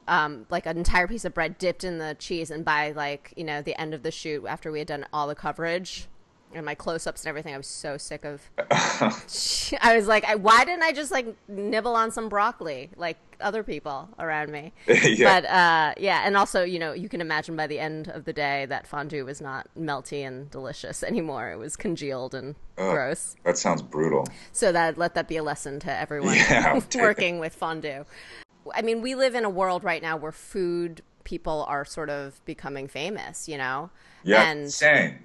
um, 0.07 0.45
like 0.49 0.65
an 0.65 0.77
entire 0.77 1.07
piece 1.07 1.25
of 1.25 1.33
bread 1.33 1.57
dipped 1.57 1.83
in 1.83 1.99
the 1.99 2.15
cheese, 2.19 2.51
and 2.51 2.65
by 2.65 2.91
like 2.91 3.33
you 3.37 3.43
know 3.43 3.61
the 3.61 3.79
end 3.79 3.93
of 3.93 4.03
the 4.03 4.11
shoot 4.11 4.45
after 4.47 4.71
we 4.71 4.79
had 4.79 4.87
done 4.87 5.05
all 5.13 5.27
the 5.27 5.35
coverage, 5.35 6.07
and 6.53 6.65
my 6.65 6.75
close-ups 6.75 7.23
and 7.23 7.29
everything 7.29 7.53
i 7.53 7.57
was 7.57 7.67
so 7.67 7.97
sick 7.97 8.25
of 8.25 8.41
i 9.81 9.95
was 9.95 10.07
like 10.07 10.23
I, 10.25 10.35
why 10.35 10.65
didn't 10.65 10.83
i 10.83 10.91
just 10.91 11.11
like 11.11 11.27
nibble 11.47 11.95
on 11.95 12.11
some 12.11 12.29
broccoli 12.29 12.89
like 12.95 13.17
other 13.41 13.63
people 13.63 14.09
around 14.19 14.51
me? 14.51 14.73
Yeah. 15.07 15.39
but 15.39 15.49
uh, 15.49 15.93
yeah 15.97 16.23
and 16.25 16.35
also 16.35 16.63
you 16.63 16.79
know 16.79 16.91
you 16.91 17.07
can 17.07 17.21
imagine 17.21 17.55
by 17.55 17.67
the 17.67 17.79
end 17.79 18.09
of 18.09 18.25
the 18.25 18.33
day 18.33 18.65
that 18.65 18.87
fondue 18.87 19.23
was 19.25 19.39
not 19.39 19.67
melty 19.79 20.25
and 20.27 20.49
delicious 20.51 21.01
anymore. 21.03 21.51
It 21.51 21.57
was 21.57 21.75
congealed 21.75 22.33
and 22.33 22.55
oh, 22.77 22.91
gross. 22.91 23.35
that 23.43 23.57
sounds 23.57 23.81
brutal. 23.81 24.27
So 24.51 24.71
that 24.71 24.97
let 24.97 25.15
that 25.15 25.27
be 25.27 25.37
a 25.37 25.43
lesson 25.43 25.79
to 25.81 25.91
everyone 25.91 26.35
yeah, 26.35 26.79
working 26.95 27.39
with 27.39 27.55
fondue. 27.55 28.05
I 28.73 28.81
mean 28.81 29.01
we 29.01 29.15
live 29.15 29.35
in 29.35 29.45
a 29.45 29.49
world 29.49 29.83
right 29.83 30.01
now 30.01 30.17
where 30.17 30.31
food 30.31 31.01
people 31.23 31.65
are 31.67 31.85
sort 31.85 32.09
of 32.09 32.43
becoming 32.45 32.87
famous 32.87 33.47
you 33.47 33.57
know? 33.57 33.89
Yeah 34.23 34.49
and 34.49 34.71
same 34.71 35.19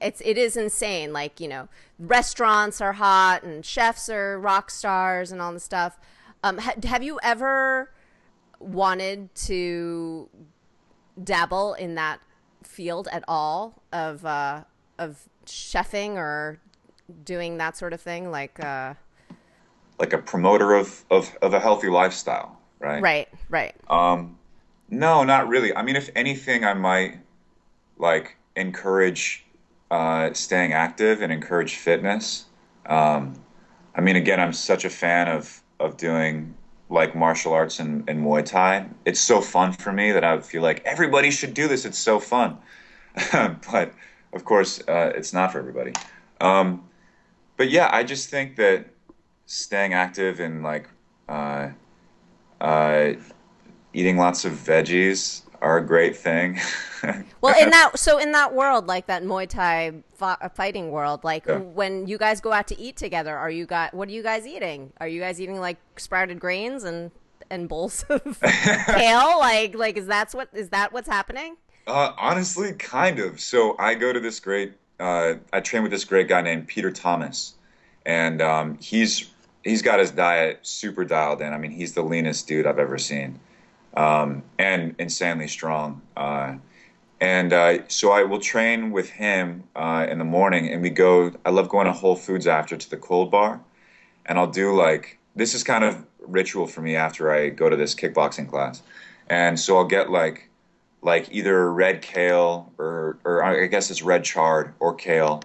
it's 0.00 0.20
it 0.24 0.38
is 0.38 0.56
insane. 0.56 1.12
Like 1.12 1.40
you 1.40 1.48
know, 1.48 1.68
restaurants 1.98 2.80
are 2.80 2.94
hot 2.94 3.42
and 3.42 3.64
chefs 3.64 4.08
are 4.08 4.38
rock 4.38 4.70
stars 4.70 5.32
and 5.32 5.40
all 5.40 5.52
the 5.52 5.60
stuff. 5.60 5.98
Um, 6.42 6.58
ha- 6.58 6.74
have 6.84 7.02
you 7.02 7.18
ever 7.22 7.90
wanted 8.58 9.34
to 9.34 10.28
dabble 11.22 11.74
in 11.74 11.94
that 11.94 12.20
field 12.62 13.08
at 13.12 13.24
all 13.28 13.82
of 13.92 14.24
uh, 14.24 14.64
of 14.98 15.28
chefing 15.46 16.16
or 16.16 16.58
doing 17.24 17.58
that 17.58 17.76
sort 17.76 17.92
of 17.92 18.00
thing, 18.00 18.30
like 18.30 18.62
uh, 18.62 18.94
like 19.98 20.12
a 20.12 20.18
promoter 20.18 20.74
of, 20.74 21.04
of 21.10 21.36
of 21.42 21.54
a 21.54 21.60
healthy 21.60 21.88
lifestyle, 21.88 22.58
right? 22.78 23.02
Right, 23.02 23.28
right. 23.48 23.74
Um, 23.88 24.38
no, 24.88 25.24
not 25.24 25.48
really. 25.48 25.74
I 25.74 25.82
mean, 25.82 25.96
if 25.96 26.10
anything, 26.14 26.64
I 26.64 26.74
might 26.74 27.18
like 27.98 28.36
encourage 28.56 29.43
uh, 29.94 30.32
staying 30.34 30.72
active 30.72 31.22
and 31.22 31.32
encourage 31.32 31.76
fitness. 31.76 32.46
Um, 32.84 33.34
I 33.94 34.00
mean, 34.00 34.16
again, 34.16 34.40
I'm 34.40 34.52
such 34.52 34.84
a 34.84 34.90
fan 34.90 35.28
of 35.28 35.62
of 35.78 35.96
doing 35.96 36.54
like 36.90 37.14
martial 37.14 37.52
arts 37.52 37.78
and, 37.78 38.08
and 38.08 38.24
Muay 38.24 38.44
Thai. 38.44 38.86
It's 39.04 39.20
so 39.20 39.40
fun 39.40 39.72
for 39.72 39.92
me 39.92 40.10
that 40.10 40.24
I 40.24 40.40
feel 40.40 40.62
like 40.62 40.82
everybody 40.84 41.30
should 41.30 41.54
do 41.54 41.68
this. 41.68 41.84
It's 41.84 41.98
so 41.98 42.18
fun, 42.18 42.58
but 43.32 43.92
of 44.32 44.44
course, 44.44 44.80
uh, 44.88 45.12
it's 45.14 45.32
not 45.32 45.52
for 45.52 45.60
everybody. 45.60 45.92
Um, 46.40 46.82
but 47.56 47.70
yeah, 47.70 47.88
I 47.92 48.02
just 48.02 48.30
think 48.30 48.56
that 48.56 48.86
staying 49.46 49.94
active 49.94 50.40
and 50.40 50.64
like 50.64 50.88
uh, 51.28 51.68
uh, 52.60 53.12
eating 53.92 54.16
lots 54.16 54.44
of 54.44 54.54
veggies 54.54 55.42
are 55.64 55.78
a 55.78 55.84
great 55.84 56.14
thing. 56.14 56.60
well, 57.40 57.58
in 57.60 57.70
that 57.70 57.98
so 57.98 58.18
in 58.18 58.32
that 58.32 58.54
world, 58.54 58.86
like 58.86 59.06
that 59.06 59.24
Muay 59.24 59.48
Thai 59.48 59.92
uh, 60.20 60.48
fighting 60.50 60.90
world, 60.90 61.24
like 61.24 61.46
yeah. 61.46 61.56
when 61.56 62.06
you 62.06 62.18
guys 62.18 62.40
go 62.40 62.52
out 62.52 62.68
to 62.68 62.78
eat 62.78 62.96
together, 62.96 63.36
are 63.36 63.50
you 63.50 63.64
got 63.64 63.94
What 63.94 64.08
are 64.08 64.12
you 64.12 64.22
guys 64.22 64.46
eating? 64.46 64.92
Are 65.00 65.08
you 65.08 65.20
guys 65.20 65.40
eating 65.40 65.58
like 65.58 65.78
sprouted 65.96 66.38
grains 66.38 66.84
and 66.84 67.10
and 67.50 67.68
bowls 67.68 68.04
of 68.10 68.38
kale? 68.86 69.38
Like 69.38 69.74
like 69.74 69.96
is 69.96 70.06
that 70.06 70.32
what 70.32 70.48
is 70.52 70.68
that 70.68 70.92
what's 70.92 71.08
happening? 71.08 71.56
Uh, 71.86 72.12
honestly, 72.18 72.72
kind 72.74 73.18
of. 73.18 73.40
So 73.40 73.74
I 73.78 73.94
go 73.94 74.12
to 74.12 74.20
this 74.20 74.40
great. 74.40 74.74
Uh, 75.00 75.34
I 75.52 75.60
train 75.60 75.82
with 75.82 75.90
this 75.90 76.04
great 76.04 76.28
guy 76.28 76.42
named 76.42 76.68
Peter 76.68 76.90
Thomas, 76.90 77.54
and 78.04 78.42
um, 78.42 78.78
he's 78.78 79.30
he's 79.64 79.80
got 79.80 79.98
his 79.98 80.10
diet 80.10 80.60
super 80.62 81.04
dialed 81.04 81.40
in. 81.40 81.52
I 81.52 81.58
mean, 81.58 81.70
he's 81.70 81.94
the 81.94 82.02
leanest 82.02 82.46
dude 82.46 82.66
I've 82.66 82.78
ever 82.78 82.98
seen 82.98 83.40
um, 83.96 84.42
and 84.58 84.94
insanely 84.98 85.48
strong. 85.48 86.02
Uh, 86.16 86.56
and 87.20 87.52
uh, 87.52 87.88
so 87.88 88.12
I 88.12 88.24
will 88.24 88.40
train 88.40 88.90
with 88.90 89.08
him 89.08 89.64
uh, 89.74 90.06
in 90.08 90.18
the 90.18 90.24
morning, 90.24 90.68
and 90.68 90.82
we 90.82 90.90
go. 90.90 91.32
I 91.44 91.50
love 91.50 91.68
going 91.68 91.86
to 91.86 91.92
Whole 91.92 92.16
Foods 92.16 92.46
after 92.46 92.76
to 92.76 92.90
the 92.90 92.96
cold 92.96 93.30
bar, 93.30 93.60
and 94.26 94.38
I'll 94.38 94.50
do 94.50 94.74
like 94.74 95.18
this 95.36 95.54
is 95.54 95.62
kind 95.62 95.84
of 95.84 96.04
ritual 96.20 96.66
for 96.66 96.80
me 96.82 96.96
after 96.96 97.32
I 97.32 97.50
go 97.50 97.68
to 97.68 97.76
this 97.76 97.94
kickboxing 97.94 98.48
class, 98.48 98.82
and 99.28 99.58
so 99.58 99.78
I'll 99.78 99.86
get 99.86 100.10
like 100.10 100.50
like 101.02 101.28
either 101.30 101.72
red 101.72 102.02
kale 102.02 102.72
or 102.78 103.16
or 103.24 103.42
I 103.44 103.66
guess 103.68 103.90
it's 103.90 104.02
red 104.02 104.24
chard 104.24 104.74
or 104.80 104.94
kale, 104.94 105.42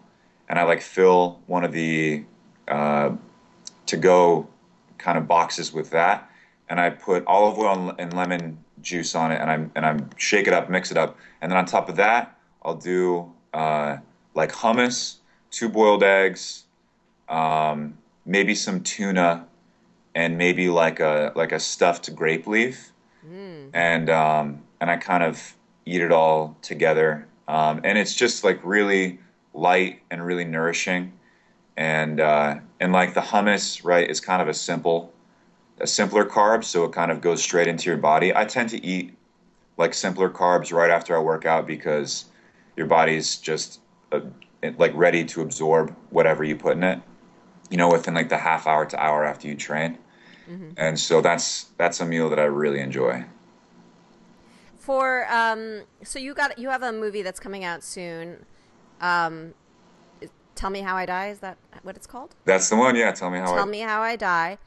and 0.49 0.57
I 0.57 0.63
like 0.63 0.81
fill 0.81 1.39
one 1.45 1.63
of 1.63 1.71
the 1.71 2.23
uh, 2.67 3.11
to 3.85 3.97
go 3.97 4.47
kind 4.97 5.17
of 5.17 5.27
boxes 5.27 5.71
with 5.71 5.91
that 5.91 6.28
and 6.69 6.79
I 6.79 6.89
put 6.89 7.23
olive 7.27 7.57
oil 7.57 7.95
and 7.97 8.13
lemon 8.13 8.57
juice 8.81 9.15
on 9.15 9.31
it, 9.31 9.41
and 9.41 9.49
I 9.49 9.55
and 9.75 9.85
I 9.85 10.03
shake 10.17 10.47
it 10.47 10.53
up, 10.53 10.69
mix 10.69 10.91
it 10.91 10.97
up, 10.97 11.17
and 11.41 11.51
then 11.51 11.57
on 11.57 11.65
top 11.65 11.89
of 11.89 11.95
that, 11.97 12.37
I'll 12.63 12.75
do 12.75 13.31
uh, 13.53 13.97
like 14.35 14.51
hummus, 14.51 15.17
two 15.51 15.69
boiled 15.69 16.03
eggs, 16.03 16.65
um, 17.27 17.97
maybe 18.25 18.55
some 18.55 18.81
tuna, 18.81 19.45
and 20.15 20.37
maybe 20.37 20.69
like 20.69 20.99
a 20.99 21.31
like 21.35 21.51
a 21.51 21.59
stuffed 21.59 22.13
grape 22.15 22.47
leaf, 22.47 22.91
mm. 23.27 23.69
and 23.73 24.09
um, 24.09 24.61
and 24.79 24.89
I 24.89 24.97
kind 24.97 25.23
of 25.23 25.55
eat 25.85 26.01
it 26.01 26.11
all 26.11 26.55
together. 26.61 27.27
Um, 27.47 27.81
and 27.83 27.97
it's 27.97 28.13
just 28.13 28.43
like 28.43 28.59
really 28.63 29.19
light 29.53 30.01
and 30.11 30.23
really 30.23 30.45
nourishing. 30.45 31.13
And 31.77 32.19
uh, 32.19 32.59
and 32.79 32.91
like 32.91 33.13
the 33.13 33.21
hummus, 33.21 33.83
right, 33.83 34.09
is 34.09 34.19
kind 34.19 34.41
of 34.41 34.47
a 34.47 34.53
simple, 34.53 35.13
a 35.79 35.87
simpler 35.87 36.25
carb, 36.25 36.63
so 36.63 36.83
it 36.85 36.91
kind 36.91 37.11
of 37.11 37.21
goes 37.21 37.41
straight 37.41 37.67
into 37.67 37.89
your 37.89 37.97
body. 37.97 38.35
I 38.35 38.45
tend 38.45 38.69
to 38.71 38.85
eat 38.85 39.13
like 39.77 39.93
simpler 39.93 40.29
carbs 40.29 40.73
right 40.73 40.89
after 40.89 41.15
I 41.15 41.19
work 41.19 41.45
out 41.45 41.65
because 41.65 42.25
your 42.75 42.85
body's 42.85 43.37
just 43.37 43.79
uh, 44.11 44.21
like 44.77 44.91
ready 44.93 45.23
to 45.25 45.41
absorb 45.41 45.95
whatever 46.09 46.43
you 46.43 46.55
put 46.55 46.73
in 46.73 46.83
it. 46.83 46.99
You 47.69 47.77
know, 47.77 47.89
within 47.91 48.13
like 48.13 48.29
the 48.29 48.37
half 48.37 48.67
hour 48.67 48.85
to 48.85 49.01
hour 49.01 49.23
after 49.23 49.47
you 49.47 49.55
train. 49.55 49.97
Mm-hmm. 50.49 50.71
And 50.77 50.99
so 50.99 51.21
that's 51.21 51.65
that's 51.77 51.99
a 51.99 52.05
meal 52.05 52.29
that 52.29 52.39
I 52.39 52.45
really 52.45 52.79
enjoy. 52.79 53.25
For 54.77 55.31
um, 55.31 55.83
so 56.03 56.17
you 56.17 56.33
got 56.33 56.57
you 56.57 56.69
have 56.69 56.81
a 56.81 56.91
movie 56.91 57.21
that's 57.21 57.39
coming 57.39 57.63
out 57.63 57.83
soon. 57.83 58.45
Um, 59.01 59.53
tell 60.55 60.69
me 60.69 60.81
how 60.81 60.97
I 60.97 61.05
die. 61.05 61.29
Is 61.29 61.39
that 61.39 61.57
what 61.83 61.95
it's 61.95 62.07
called? 62.07 62.35
That's 62.45 62.69
the 62.69 62.75
one. 62.75 62.95
Yeah. 62.95 63.11
Tell 63.11 63.29
me 63.29 63.39
how. 63.39 63.53
Tell 63.53 63.67
I... 63.67 63.69
me 63.69 63.79
how 63.79 64.01
I 64.01 64.15
die. 64.15 64.57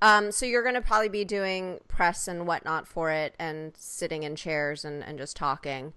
Um, 0.00 0.30
so 0.30 0.46
you're 0.46 0.62
going 0.62 0.74
to 0.74 0.80
probably 0.80 1.08
be 1.08 1.24
doing 1.24 1.80
press 1.88 2.28
and 2.28 2.46
whatnot 2.46 2.86
for 2.86 3.10
it, 3.10 3.34
and 3.38 3.72
sitting 3.76 4.22
in 4.22 4.36
chairs 4.36 4.84
and 4.84 5.02
and 5.02 5.18
just 5.18 5.36
talking. 5.36 5.92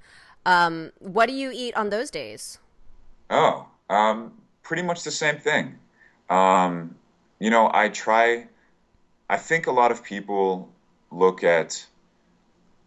Um, 0.46 0.92
what 1.00 1.28
do 1.28 1.34
you 1.34 1.52
eat 1.54 1.76
on 1.76 1.90
those 1.90 2.10
days? 2.10 2.58
Oh, 3.30 3.68
um, 3.90 4.34
pretty 4.64 4.82
much 4.82 5.04
the 5.04 5.12
same 5.12 5.38
thing. 5.38 5.78
Um, 6.30 6.96
you 7.40 7.50
know, 7.50 7.70
I 7.74 7.90
try 7.90 8.48
I 9.32 9.38
think 9.38 9.68
a 9.68 9.72
lot 9.72 9.92
of 9.92 10.04
people 10.04 10.70
look 11.10 11.42
at 11.42 11.86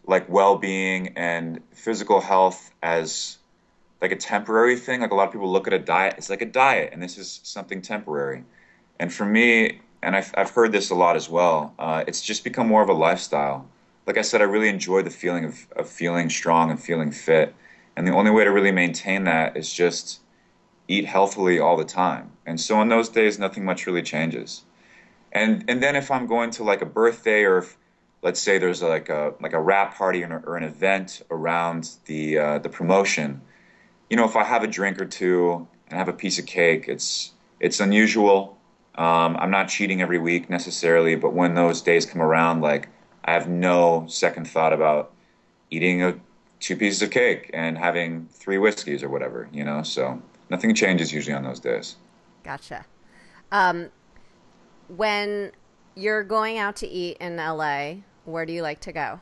like 0.07 0.29
well-being 0.29 1.15
and 1.17 1.63
physical 1.73 2.21
health 2.21 2.71
as 2.83 3.39
like 4.03 4.13
a 4.13 4.17
temporary 4.17 4.77
thing. 4.77 5.01
Like 5.01 5.11
a 5.11 5.15
lot 5.15 5.27
of 5.27 5.33
people 5.33 5.51
look 5.51 5.67
at 5.67 5.73
a 5.73 5.79
diet, 5.79 6.17
it's 6.19 6.29
like 6.29 6.43
a 6.43 6.47
diet, 6.47 6.91
and 6.93 7.03
this 7.03 7.17
is 7.17 7.41
something 7.45 7.81
temporary. 7.81 8.45
And 9.01 9.11
for 9.11 9.25
me, 9.25 9.81
and 10.05 10.15
I've, 10.17 10.33
I've 10.37 10.51
heard 10.51 10.73
this 10.73 10.91
a 10.91 10.95
lot 10.95 11.17
as 11.17 11.29
well, 11.29 11.75
uh, 11.79 12.05
it's 12.07 12.23
just 12.23 12.45
become 12.45 12.69
more 12.69 12.83
of 12.83 12.89
a 12.89 12.95
lifestyle. 12.95 13.69
Like 14.07 14.19
I 14.19 14.23
said, 14.23 14.41
I 14.41 14.45
really 14.45 14.69
enjoy 14.69 15.03
the 15.03 15.11
feeling 15.11 15.45
of, 15.45 15.67
of 15.77 15.89
feeling 15.89 16.29
strong 16.31 16.71
and 16.71 16.81
feeling 16.81 17.11
fit. 17.11 17.55
And 17.97 18.07
the 18.07 18.13
only 18.13 18.31
way 18.31 18.45
to 18.45 18.51
really 18.51 18.73
maintain 18.73 19.25
that 19.25 19.57
is 19.57 19.73
just 19.73 20.21
eat 20.89 21.07
healthily 21.07 21.59
all 21.59 21.77
the 21.77 21.85
time. 21.85 22.33
And 22.45 22.61
so 22.61 22.77
on 22.77 22.89
those 22.89 23.09
days, 23.09 23.39
nothing 23.39 23.65
much 23.65 23.87
really 23.87 24.03
changes 24.03 24.65
and 25.35 25.65
and 25.69 25.83
then 25.83 25.97
if 25.97 26.11
I'm 26.11 26.27
going 26.27 26.51
to 26.53 26.65
like 26.65 26.81
a 26.81 26.87
birthday 26.87 27.45
or 27.45 27.59
if, 27.59 27.77
let's 28.23 28.41
say 28.41 28.59
there's 28.59 28.83
like 28.83 29.09
a 29.09 29.35
like 29.41 29.53
a 29.53 29.61
wrap 29.61 29.97
party 29.97 30.23
or, 30.23 30.43
or 30.47 30.57
an 30.57 30.63
event 30.63 31.23
around 31.31 31.91
the 32.07 32.39
uh, 32.39 32.59
the 32.59 32.69
promotion, 32.69 33.43
you 34.09 34.17
know, 34.17 34.25
if 34.25 34.37
I 34.37 34.45
have 34.45 34.63
a 34.63 34.69
drink 34.69 35.01
or 35.01 35.07
two 35.07 35.67
and 35.89 35.99
have 35.99 36.09
a 36.09 36.13
piece 36.13 36.39
of 36.39 36.47
cake, 36.47 36.85
it's 36.89 37.33
it's 37.59 37.81
unusual. 37.81 38.57
Um, 38.97 39.37
I'm 39.39 39.51
not 39.51 39.69
cheating 39.69 40.01
every 40.03 40.19
week 40.19 40.49
necessarily, 40.49 41.17
but 41.17 41.33
when 41.33 41.55
those 41.55 41.83
days 41.83 42.07
come 42.07 42.23
around, 42.23 42.61
like 42.61 42.89
I 43.25 43.33
have 43.33 43.49
no 43.49 44.07
second 44.09 44.47
thought 44.47 44.73
about 44.73 45.13
eating 45.71 46.03
a 46.03 46.15
two 46.61 46.77
pieces 46.77 47.03
of 47.03 47.11
cake 47.11 47.51
and 47.53 47.77
having 47.77 48.27
three 48.31 48.59
whiskeys 48.59 49.03
or 49.03 49.09
whatever, 49.09 49.49
you 49.53 49.65
know. 49.65 49.83
So 49.83 50.23
nothing 50.49 50.75
changes 50.75 51.13
usually 51.13 51.35
on 51.35 51.43
those 51.43 51.61
days. 51.61 51.97
Gotcha. 52.45 52.87
Um, 53.51 53.91
when 54.89 55.53
you're 55.95 56.23
going 56.23 56.59
out 56.59 56.77
to 56.77 56.89
eat 56.89 57.17
in 57.21 57.37
LA, 57.37 57.97
where 58.25 58.47
do 58.47 58.53
you 58.53 58.63
like 58.63 58.81
to 58.81 58.93
go? 58.93 59.21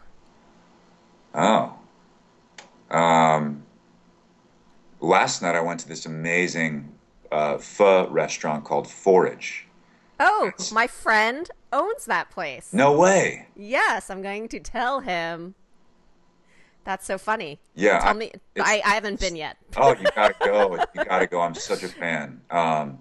Oh. 1.34 1.74
Um, 2.90 3.64
last 5.00 5.42
night 5.42 5.54
I 5.54 5.60
went 5.60 5.80
to 5.80 5.88
this 5.88 6.06
amazing 6.06 6.92
uh, 7.32 7.58
pho 7.58 8.08
restaurant 8.08 8.64
called 8.64 8.86
Phorage. 8.86 9.64
Oh, 10.20 10.52
my 10.72 10.86
friend 10.86 11.50
owns 11.72 12.04
that 12.04 12.30
place. 12.30 12.72
No 12.72 12.96
way. 12.96 13.46
Yes, 13.56 14.10
I'm 14.10 14.22
going 14.22 14.48
to 14.48 14.60
tell 14.60 15.00
him. 15.00 15.54
That's 16.84 17.06
so 17.06 17.16
funny. 17.18 17.58
Yeah, 17.74 17.98
tell 18.00 18.10
I, 18.10 18.12
me. 18.12 18.32
I, 18.58 18.82
I 18.84 18.94
haven't 18.94 19.20
been 19.20 19.36
yet. 19.36 19.56
oh, 19.76 19.96
you 19.96 20.06
gotta 20.14 20.34
go! 20.44 20.76
You 20.94 21.04
gotta 21.04 21.26
go! 21.26 21.40
I'm 21.40 21.54
such 21.54 21.82
a 21.82 21.88
fan. 21.88 22.40
Um, 22.50 22.98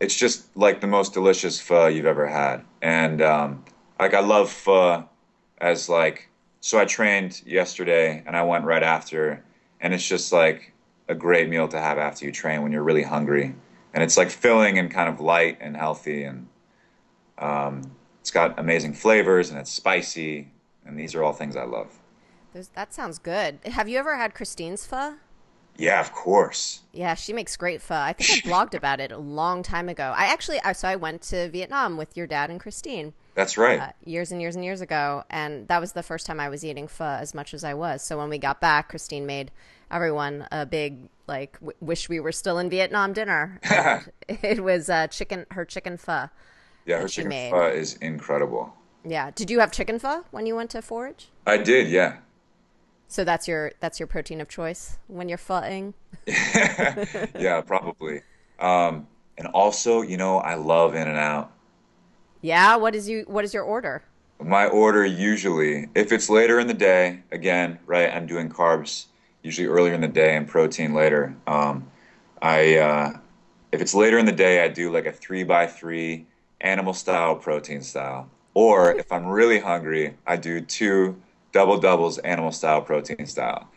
it's 0.00 0.16
just 0.16 0.54
like 0.56 0.80
the 0.80 0.86
most 0.86 1.12
delicious 1.12 1.60
pho 1.60 1.86
you've 1.86 2.06
ever 2.06 2.26
had. 2.26 2.64
And 2.82 3.20
um, 3.22 3.64
like 3.98 4.14
I 4.14 4.20
love 4.20 4.50
pho 4.50 5.08
as 5.58 5.88
like 5.88 6.28
so 6.60 6.78
I 6.78 6.86
trained 6.86 7.42
yesterday 7.46 8.22
and 8.26 8.36
I 8.36 8.42
went 8.42 8.64
right 8.64 8.82
after 8.82 9.44
and 9.80 9.94
it's 9.94 10.06
just 10.06 10.32
like 10.32 10.69
a 11.10 11.14
great 11.14 11.48
meal 11.48 11.66
to 11.68 11.80
have 11.80 11.98
after 11.98 12.24
you 12.24 12.32
train 12.32 12.62
when 12.62 12.70
you're 12.72 12.84
really 12.84 13.02
hungry. 13.02 13.54
And 13.92 14.02
it's 14.04 14.16
like 14.16 14.30
filling 14.30 14.78
and 14.78 14.90
kind 14.90 15.08
of 15.08 15.20
light 15.20 15.58
and 15.60 15.76
healthy 15.76 16.22
and 16.22 16.46
um, 17.38 17.90
it's 18.20 18.30
got 18.30 18.58
amazing 18.58 18.94
flavors 18.94 19.50
and 19.50 19.58
it's 19.58 19.72
spicy 19.72 20.48
and 20.86 20.98
these 20.98 21.14
are 21.14 21.24
all 21.24 21.32
things 21.32 21.56
I 21.56 21.64
love. 21.64 21.98
There's, 22.52 22.68
that 22.68 22.94
sounds 22.94 23.18
good. 23.18 23.58
Have 23.64 23.88
you 23.88 23.98
ever 23.98 24.16
had 24.16 24.34
Kristine's 24.34 24.86
pho? 24.86 25.16
Yeah, 25.80 25.98
of 25.98 26.12
course. 26.12 26.82
Yeah, 26.92 27.14
she 27.14 27.32
makes 27.32 27.56
great 27.56 27.80
pho. 27.80 27.94
I 27.94 28.12
think 28.12 28.30
I 28.30 28.48
blogged 28.48 28.74
about 28.74 29.00
it 29.00 29.10
a 29.12 29.18
long 29.18 29.62
time 29.62 29.88
ago. 29.88 30.12
I 30.14 30.26
actually, 30.26 30.58
so 30.74 30.86
I 30.86 30.96
went 30.96 31.22
to 31.22 31.48
Vietnam 31.48 31.96
with 31.96 32.16
your 32.18 32.26
dad 32.26 32.50
and 32.50 32.60
Kristine. 32.60 33.14
That's 33.34 33.56
right. 33.56 33.80
Uh, 33.80 33.92
years 34.04 34.30
and 34.30 34.42
years 34.42 34.56
and 34.56 34.64
years 34.64 34.82
ago, 34.82 35.24
and 35.30 35.66
that 35.68 35.80
was 35.80 35.92
the 35.92 36.02
first 36.02 36.26
time 36.26 36.38
I 36.38 36.50
was 36.50 36.64
eating 36.64 36.86
pho 36.86 37.04
as 37.04 37.34
much 37.34 37.54
as 37.54 37.64
I 37.64 37.72
was. 37.72 38.02
So 38.02 38.18
when 38.18 38.28
we 38.28 38.36
got 38.36 38.60
back, 38.60 38.92
Kristine 38.92 39.24
made 39.24 39.50
everyone 39.90 40.46
a 40.52 40.66
big 40.66 41.08
like 41.26 41.54
w- 41.60 41.76
wish 41.80 42.10
we 42.10 42.20
were 42.20 42.32
still 42.32 42.58
in 42.58 42.68
Vietnam 42.68 43.14
dinner. 43.14 43.58
it 44.28 44.62
was 44.62 44.90
uh, 44.90 45.06
chicken, 45.06 45.46
her 45.52 45.64
chicken 45.64 45.96
pho. 45.96 46.28
Yeah, 46.84 47.00
her 47.00 47.08
chicken 47.08 47.30
made. 47.30 47.52
pho 47.52 47.68
is 47.68 47.94
incredible. 47.94 48.74
Yeah. 49.02 49.30
Did 49.34 49.50
you 49.50 49.60
have 49.60 49.72
chicken 49.72 49.98
pho 49.98 50.24
when 50.30 50.44
you 50.44 50.54
went 50.54 50.70
to 50.70 50.82
Phorage? 50.82 51.30
I 51.46 51.56
did. 51.56 51.88
Yeah. 51.88 52.18
So 53.10 53.24
that's 53.24 53.48
your 53.48 53.72
that's 53.80 53.98
your 53.98 54.06
protein 54.06 54.40
of 54.40 54.48
choice 54.48 54.96
when 55.08 55.28
you're 55.28 55.36
footing. 55.36 55.94
yeah, 56.26 57.60
probably. 57.60 58.22
Um, 58.60 59.08
and 59.36 59.48
also, 59.48 60.02
you 60.02 60.16
know, 60.16 60.38
I 60.38 60.54
love 60.54 60.94
In-n-Out. 60.94 61.50
Yeah, 62.40 62.76
what 62.76 62.94
is 62.94 63.08
you 63.08 63.24
what 63.26 63.44
is 63.44 63.52
your 63.52 63.64
order? 63.64 64.04
My 64.38 64.68
order 64.68 65.04
usually, 65.04 65.88
if 65.96 66.12
it's 66.12 66.30
later 66.30 66.60
in 66.60 66.68
the 66.68 66.74
day, 66.74 67.24
again, 67.32 67.80
right, 67.84 68.14
I'm 68.14 68.26
doing 68.26 68.48
carbs 68.48 69.06
usually 69.42 69.66
earlier 69.66 69.92
in 69.92 70.02
the 70.02 70.08
day 70.08 70.36
and 70.36 70.46
protein 70.46 70.94
later. 70.94 71.34
Um, 71.48 71.90
I 72.40 72.76
uh, 72.76 73.18
if 73.72 73.80
it's 73.80 73.92
later 73.92 74.18
in 74.18 74.26
the 74.26 74.38
day, 74.46 74.62
I 74.64 74.68
do 74.68 74.92
like 74.92 75.06
a 75.06 75.12
three 75.12 75.42
by 75.42 75.66
three 75.66 76.26
animal 76.60 76.94
style 76.94 77.34
protein 77.34 77.82
style. 77.82 78.30
Or 78.54 78.94
if 78.94 79.10
I'm 79.10 79.26
really 79.26 79.58
hungry, 79.58 80.16
I 80.28 80.36
do 80.36 80.60
two 80.60 81.20
double 81.52 81.78
doubles 81.78 82.18
animal 82.18 82.52
style 82.52 82.82
protein 82.82 83.26
style. 83.26 83.68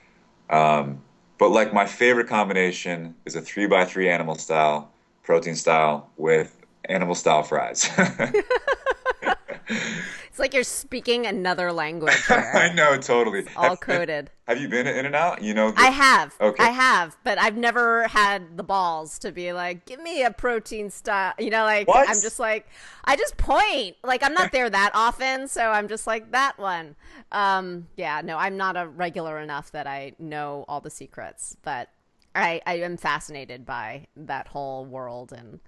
Um, 0.49 1.01
but 1.37 1.49
like 1.49 1.73
my 1.73 1.85
favorite 1.85 2.27
combination 2.27 3.15
is 3.25 3.35
a 3.35 3.41
three 3.41 3.67
by 3.67 3.85
three 3.85 4.09
animal 4.09 4.35
style 4.35 4.91
protein 5.23 5.55
style 5.55 6.09
with 6.17 6.57
animal 6.85 7.15
style 7.15 7.43
fries 7.43 7.89
like 10.53 10.57
you're 10.57 10.63
speaking 10.63 11.25
another 11.25 11.71
language. 11.71 12.13
I 12.29 12.71
know, 12.73 12.95
totally. 12.97 13.39
It's 13.39 13.49
all 13.55 13.69
have, 13.69 13.79
coded. 13.79 14.29
Have 14.47 14.61
you 14.61 14.67
been 14.69 14.85
in 14.85 15.05
and 15.05 15.15
out? 15.15 15.41
You 15.41 15.53
know, 15.55 15.71
the... 15.71 15.79
I 15.79 15.87
have. 15.87 16.35
Okay, 16.39 16.63
I 16.63 16.69
have, 16.69 17.17
but 17.23 17.39
I've 17.39 17.57
never 17.57 18.07
had 18.07 18.55
the 18.55 18.63
balls 18.63 19.17
to 19.19 19.31
be 19.31 19.51
like, 19.51 19.85
give 19.85 19.99
me 19.99 20.23
a 20.23 20.29
protein 20.29 20.91
style. 20.91 21.33
You 21.39 21.49
know, 21.49 21.63
like 21.63 21.87
what? 21.87 22.07
I'm 22.07 22.21
just 22.21 22.39
like, 22.39 22.67
I 23.03 23.15
just 23.15 23.35
point. 23.37 23.95
Like 24.03 24.21
I'm 24.23 24.33
not 24.33 24.51
there 24.51 24.69
that 24.69 24.91
often, 24.93 25.47
so 25.47 25.71
I'm 25.71 25.87
just 25.87 26.05
like 26.05 26.31
that 26.31 26.59
one. 26.59 26.95
Um, 27.31 27.87
yeah, 27.97 28.21
no, 28.23 28.37
I'm 28.37 28.55
not 28.55 28.77
a 28.77 28.87
regular 28.87 29.39
enough 29.39 29.71
that 29.71 29.87
I 29.87 30.13
know 30.19 30.65
all 30.67 30.81
the 30.81 30.91
secrets, 30.91 31.57
but 31.63 31.89
I 32.35 32.61
I 32.67 32.75
am 32.75 32.97
fascinated 32.97 33.65
by 33.65 34.05
that 34.15 34.49
whole 34.49 34.85
world 34.85 35.33
and 35.33 35.59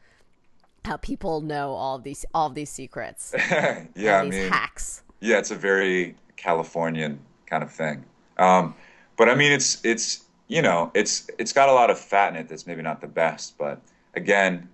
how 0.86 0.98
people 0.98 1.42
know 1.42 1.72
all 1.74 1.96
of 1.96 2.04
these 2.04 2.26
all 2.34 2.48
of 2.48 2.56
these 2.56 2.70
secrets. 2.70 3.34
yeah, 3.50 3.86
these 3.96 4.08
I 4.08 4.24
mean, 4.24 4.50
hacks. 4.50 5.04
Yeah, 5.20 5.38
it's 5.38 5.52
a 5.52 5.56
very 5.56 6.16
Californian 6.38 7.20
kind 7.48 7.64
of 7.64 7.72
thing. 7.72 8.06
Um, 8.38 8.76
but 9.18 9.30
I 9.30 9.36
mean, 9.36 9.52
it's 9.52 9.84
it's 9.84 10.26
you 10.48 10.62
know, 10.62 10.92
it's 10.94 11.30
it's 11.38 11.54
got 11.54 11.70
a 11.70 11.74
lot 11.74 11.90
of 11.90 12.00
fat 12.00 12.34
in 12.34 12.40
it. 12.40 12.48
That's 12.48 12.68
maybe 12.68 12.82
not 12.82 13.02
the 13.02 13.08
best, 13.08 13.58
but 13.58 13.82
again, 14.14 14.70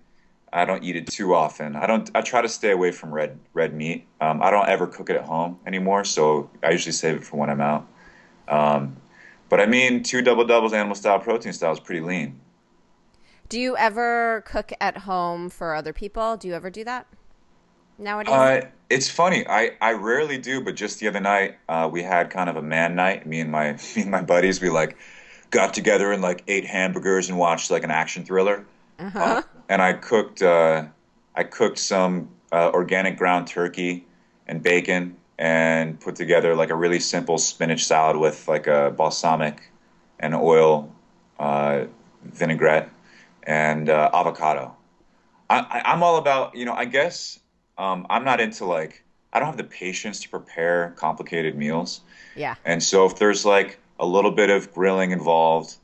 I 0.52 0.64
don't 0.64 0.84
eat 0.84 0.96
it 0.96 1.06
too 1.06 1.34
often. 1.34 1.76
I 1.76 1.86
don't. 1.86 2.10
I 2.14 2.20
try 2.20 2.42
to 2.42 2.48
stay 2.48 2.70
away 2.70 2.92
from 2.92 3.12
red 3.12 3.38
red 3.54 3.74
meat. 3.74 4.06
Um, 4.20 4.42
I 4.42 4.50
don't 4.50 4.68
ever 4.68 4.86
cook 4.86 5.08
it 5.10 5.16
at 5.16 5.24
home 5.24 5.58
anymore, 5.66 6.04
so 6.04 6.50
I 6.62 6.70
usually 6.70 6.92
save 6.92 7.16
it 7.16 7.24
for 7.24 7.38
when 7.38 7.48
I'm 7.48 7.60
out. 7.60 7.86
Um, 8.48 8.96
but 9.48 9.60
I 9.60 9.66
mean, 9.66 10.02
two 10.02 10.22
double 10.22 10.44
doubles, 10.44 10.72
animal 10.72 10.94
style, 10.94 11.18
protein 11.18 11.52
style 11.52 11.72
is 11.72 11.80
pretty 11.80 12.00
lean. 12.00 12.38
Do 13.52 13.60
you 13.60 13.76
ever 13.76 14.42
cook 14.46 14.72
at 14.80 14.96
home 14.96 15.50
for 15.50 15.74
other 15.74 15.92
people? 15.92 16.38
Do 16.38 16.48
you 16.48 16.54
ever 16.54 16.70
do 16.70 16.84
that? 16.84 17.06
nowadays? 17.98 18.32
Uh, 18.32 18.62
it's 18.88 19.10
funny. 19.10 19.46
I, 19.46 19.72
I 19.78 19.92
rarely 19.92 20.38
do, 20.38 20.64
but 20.64 20.74
just 20.74 21.00
the 21.00 21.08
other 21.08 21.20
night, 21.20 21.58
uh, 21.68 21.86
we 21.92 22.02
had 22.02 22.30
kind 22.30 22.48
of 22.48 22.56
a 22.56 22.62
man 22.62 22.94
night. 22.94 23.26
Me 23.26 23.40
and 23.40 23.52
my 23.52 23.72
me 23.96 24.00
and 24.02 24.10
my 24.10 24.22
buddies, 24.22 24.62
we 24.62 24.70
like 24.70 24.96
got 25.50 25.74
together 25.74 26.12
and 26.12 26.22
like 26.22 26.44
ate 26.48 26.64
hamburgers 26.64 27.28
and 27.28 27.36
watched 27.36 27.70
like 27.70 27.84
an 27.84 27.90
action 27.90 28.24
thriller. 28.24 28.64
uh-huh. 28.98 29.20
Uh, 29.20 29.42
and 29.68 29.82
I 29.82 29.92
cooked 29.92 30.40
uh, 30.40 30.86
I 31.34 31.44
cooked 31.44 31.78
some 31.78 32.30
uh, 32.52 32.70
organic 32.72 33.18
ground 33.18 33.48
turkey 33.48 34.06
and 34.46 34.62
bacon 34.62 35.18
and 35.36 36.00
put 36.00 36.16
together 36.16 36.56
like 36.56 36.70
a 36.70 36.74
really 36.74 37.00
simple 37.00 37.36
spinach 37.36 37.84
salad 37.84 38.16
with 38.16 38.48
like 38.48 38.66
a 38.66 38.94
balsamic 38.96 39.70
and 40.20 40.34
oil 40.34 40.90
uh, 41.38 41.84
vinaigrette 42.24 42.88
and 43.44 43.88
uh, 43.88 44.10
avocado. 44.12 44.76
I, 45.50 45.58
I, 45.58 45.92
I'm 45.92 46.02
all 46.02 46.16
about 46.16 46.54
you 46.54 46.64
know 46.64 46.74
I 46.74 46.84
guess 46.84 47.38
um, 47.78 48.06
I'm 48.10 48.24
not 48.24 48.40
into 48.40 48.64
like 48.64 49.04
I 49.32 49.38
don't 49.38 49.48
have 49.48 49.56
the 49.56 49.64
patience 49.64 50.20
to 50.20 50.28
prepare 50.28 50.94
complicated 50.96 51.56
meals. 51.56 52.02
yeah. 52.36 52.54
And 52.64 52.82
so 52.82 53.06
if 53.06 53.16
there's 53.16 53.46
like 53.46 53.78
a 53.98 54.06
little 54.06 54.30
bit 54.30 54.50
of 54.50 54.72
grilling 54.72 55.10
involved 55.10 55.76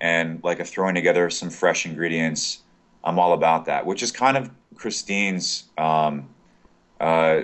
and 0.00 0.42
like 0.44 0.60
a 0.60 0.64
throwing 0.64 0.94
together 0.94 1.30
some 1.30 1.50
fresh 1.50 1.86
ingredients, 1.86 2.60
I'm 3.02 3.18
all 3.18 3.32
about 3.32 3.64
that, 3.66 3.86
which 3.86 4.02
is 4.02 4.12
kind 4.12 4.36
of 4.36 4.50
Kristine's, 4.74 5.64
um, 5.78 6.28
uh, 7.00 7.42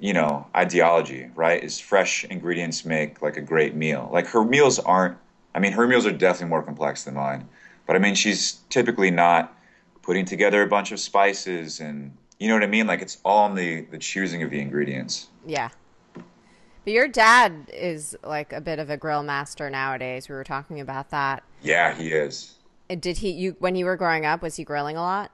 you 0.00 0.12
know, 0.12 0.46
ideology, 0.54 1.30
right? 1.34 1.62
Is 1.62 1.80
fresh 1.80 2.24
ingredients 2.24 2.84
make 2.84 3.22
like 3.22 3.36
a 3.36 3.40
great 3.40 3.74
meal. 3.74 4.08
Like 4.12 4.26
her 4.28 4.44
meals 4.44 4.78
aren't, 4.78 5.16
I 5.54 5.60
mean, 5.60 5.72
her 5.72 5.86
meals 5.86 6.06
are 6.06 6.12
definitely 6.12 6.50
more 6.50 6.62
complex 6.62 7.04
than 7.04 7.14
mine, 7.14 7.48
but 7.86 7.96
I 7.96 7.98
mean, 7.98 8.14
she's 8.14 8.60
typically 8.70 9.10
not 9.10 9.56
putting 10.02 10.24
together 10.24 10.62
a 10.62 10.66
bunch 10.66 10.92
of 10.92 11.00
spices 11.00 11.80
and, 11.80 12.16
you 12.38 12.48
know 12.48 12.54
what 12.54 12.62
I 12.62 12.68
mean? 12.68 12.86
Like 12.86 13.02
it's 13.02 13.18
all 13.24 13.46
in 13.46 13.54
the, 13.54 13.82
the 13.82 13.98
choosing 13.98 14.42
of 14.42 14.50
the 14.50 14.60
ingredients. 14.60 15.28
Yeah. 15.46 15.70
But 16.14 16.92
your 16.92 17.08
dad 17.08 17.70
is 17.72 18.14
like 18.22 18.52
a 18.52 18.60
bit 18.60 18.78
of 18.78 18.90
a 18.90 18.96
grill 18.96 19.22
master 19.22 19.70
nowadays. 19.70 20.28
We 20.28 20.34
were 20.34 20.44
talking 20.44 20.80
about 20.80 21.10
that. 21.10 21.42
Yeah, 21.62 21.94
he 21.94 22.08
is. 22.08 22.56
Did 22.88 23.18
he 23.18 23.30
you 23.30 23.56
when 23.58 23.74
you 23.76 23.86
were 23.86 23.96
growing 23.96 24.26
up 24.26 24.42
was 24.42 24.56
he 24.56 24.64
grilling 24.64 24.96
a 24.96 25.00
lot? 25.00 25.30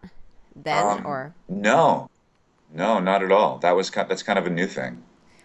Then 0.55 0.87
Um, 0.87 1.07
or 1.07 1.35
No, 1.49 2.09
no, 2.73 3.01
not 3.01 3.25
at 3.25 3.33
all. 3.33 3.59
That 3.59 3.73
was 3.75 3.91
kind, 3.91 4.09
that's 4.09 4.23
kind 4.23 4.39
of 4.39 4.47
a 4.47 4.51
new 4.51 4.69
thing. 4.69 5.03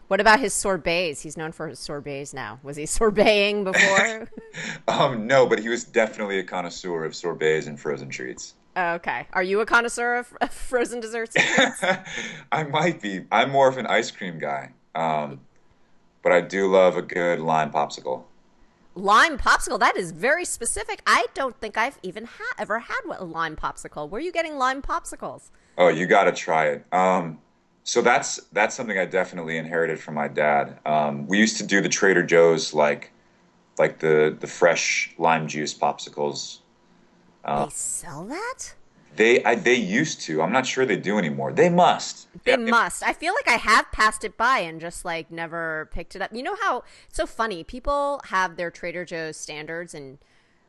What 0.08 0.20
about 0.22 0.40
his 0.40 0.54
sorbets? 0.54 1.22
He's 1.22 1.38
known 1.38 1.52
for 1.52 1.68
his 1.68 1.80
sorbets 1.80 2.34
now. 2.34 2.60
Was 2.64 2.78
he 2.78 2.84
sorbeting 2.98 3.64
before? 3.64 4.30
Um, 4.88 5.28
no, 5.28 5.46
but 5.46 5.60
he 5.60 5.68
was 5.68 5.84
definitely 5.84 6.40
a 6.40 6.44
connoisseur 6.44 7.04
of 7.04 7.14
sorbets 7.14 7.68
and 7.68 7.78
frozen 7.78 8.10
treats. 8.10 8.54
Okay. 8.78 9.28
Are 9.34 9.44
you 9.44 9.60
a 9.60 9.66
connoisseur 9.66 10.16
of, 10.16 10.34
of 10.40 10.50
frozen 10.52 11.02
desserts? 11.02 11.36
I 12.52 12.64
might 12.64 13.02
be. 13.02 13.26
I'm 13.32 13.52
more 13.52 13.68
of 13.68 13.78
an 13.78 13.86
ice 13.88 14.12
cream 14.12 14.40
guy, 14.40 14.72
um, 14.96 15.42
but 16.24 16.32
I 16.32 16.40
do 16.42 16.68
love 16.72 16.96
a 16.96 17.02
good 17.02 17.40
lime 17.40 17.72
popsicle. 17.72 18.24
lime 18.96 19.38
popsicle. 19.38 19.80
That 19.80 19.98
is 19.98 20.12
very 20.12 20.46
specific. 20.46 21.02
I 21.06 21.26
don't 21.34 21.60
think 21.60 21.78
I've 21.78 22.00
even 22.04 22.26
ha- 22.26 22.56
ever 22.58 22.80
had 22.80 23.02
a 23.18 23.26
lime 23.26 23.56
popsicle. 23.58 24.08
Where 24.10 24.20
are 24.20 24.24
you 24.24 24.32
getting 24.32 24.56
lime 24.58 24.82
popsicles? 24.82 25.50
Oh, 25.78 25.90
you 25.90 26.06
got 26.06 26.26
to 26.26 26.32
try 26.32 26.68
it. 26.68 26.86
Um, 26.94 27.40
so 27.86 28.02
that's 28.02 28.38
that's 28.54 28.76
something 28.76 29.00
I 29.00 29.06
definitely 29.06 29.58
inherited 29.58 30.00
from 30.02 30.16
my 30.16 30.28
dad. 30.28 30.80
Um, 30.86 31.28
we 31.28 31.40
used 31.40 31.58
to 31.60 31.68
do 31.68 31.82
the 31.82 31.90
Trader 31.90 32.24
Joe's 32.24 32.74
like 32.76 33.12
like 33.78 34.00
the 34.00 34.36
the 34.40 34.48
fresh 34.48 35.14
lime 35.20 35.48
juice 35.48 35.74
popsicles. 35.78 36.60
they 37.56 37.70
sell 37.70 38.26
that? 38.26 38.76
They 39.16 39.44
I, 39.44 39.56
they 39.56 39.74
used 39.76 40.22
to. 40.22 40.42
I'm 40.44 40.52
not 40.52 40.68
sure 40.68 40.86
they 40.86 40.98
do 40.98 41.18
anymore. 41.18 41.52
They 41.54 41.70
must. 41.70 42.28
They 42.46 42.56
Yeah, 42.56 42.58
must. 42.58 43.02
I 43.04 43.14
feel 43.14 43.34
like 43.34 43.48
I 43.48 43.58
have 43.58 43.92
passed 43.92 44.24
it 44.24 44.38
by 44.38 44.60
and 44.60 44.80
just 44.80 45.06
like 45.06 45.32
never 45.32 45.90
picked 45.92 46.16
it 46.16 46.22
up. 46.22 46.34
You 46.34 46.44
know 46.44 46.56
how 46.62 46.84
it's 47.08 47.18
so 47.18 47.26
funny? 47.26 47.64
People 47.64 48.22
have 48.26 48.56
their 48.58 48.70
Trader 48.72 49.06
Joe's 49.06 49.38
standards, 49.38 49.94
and 49.94 50.20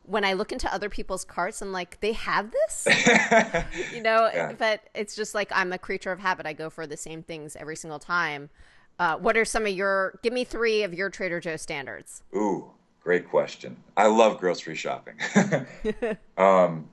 when 0.06 0.24
I 0.24 0.32
look 0.34 0.52
into 0.52 0.72
other 0.72 0.88
people's 0.88 1.24
carts, 1.24 1.60
I'm 1.60 1.72
like, 1.72 2.00
they 2.00 2.12
have 2.12 2.50
this, 2.50 2.86
you 3.94 4.02
know. 4.02 4.30
Yeah. 4.32 4.52
But 4.52 4.82
it's 4.94 5.14
just 5.14 5.34
like 5.34 5.50
I'm 5.52 5.72
a 5.72 5.78
creature 5.78 6.12
of 6.12 6.20
habit. 6.20 6.46
I 6.46 6.52
go 6.52 6.70
for 6.70 6.86
the 6.86 6.96
same 6.96 7.22
things 7.22 7.56
every 7.56 7.76
single 7.76 7.98
time. 7.98 8.50
Uh, 8.98 9.16
what 9.16 9.36
are 9.36 9.44
some 9.44 9.66
of 9.66 9.72
your? 9.72 10.18
Give 10.22 10.32
me 10.32 10.44
three 10.44 10.82
of 10.82 10.94
your 10.94 11.10
Trader 11.10 11.40
Joe 11.40 11.56
standards. 11.56 12.22
Ooh, 12.34 12.70
great 13.02 13.28
question. 13.28 13.76
I 13.96 14.06
love 14.06 14.38
grocery 14.38 14.76
shopping. 14.76 15.16
um, 16.38 16.88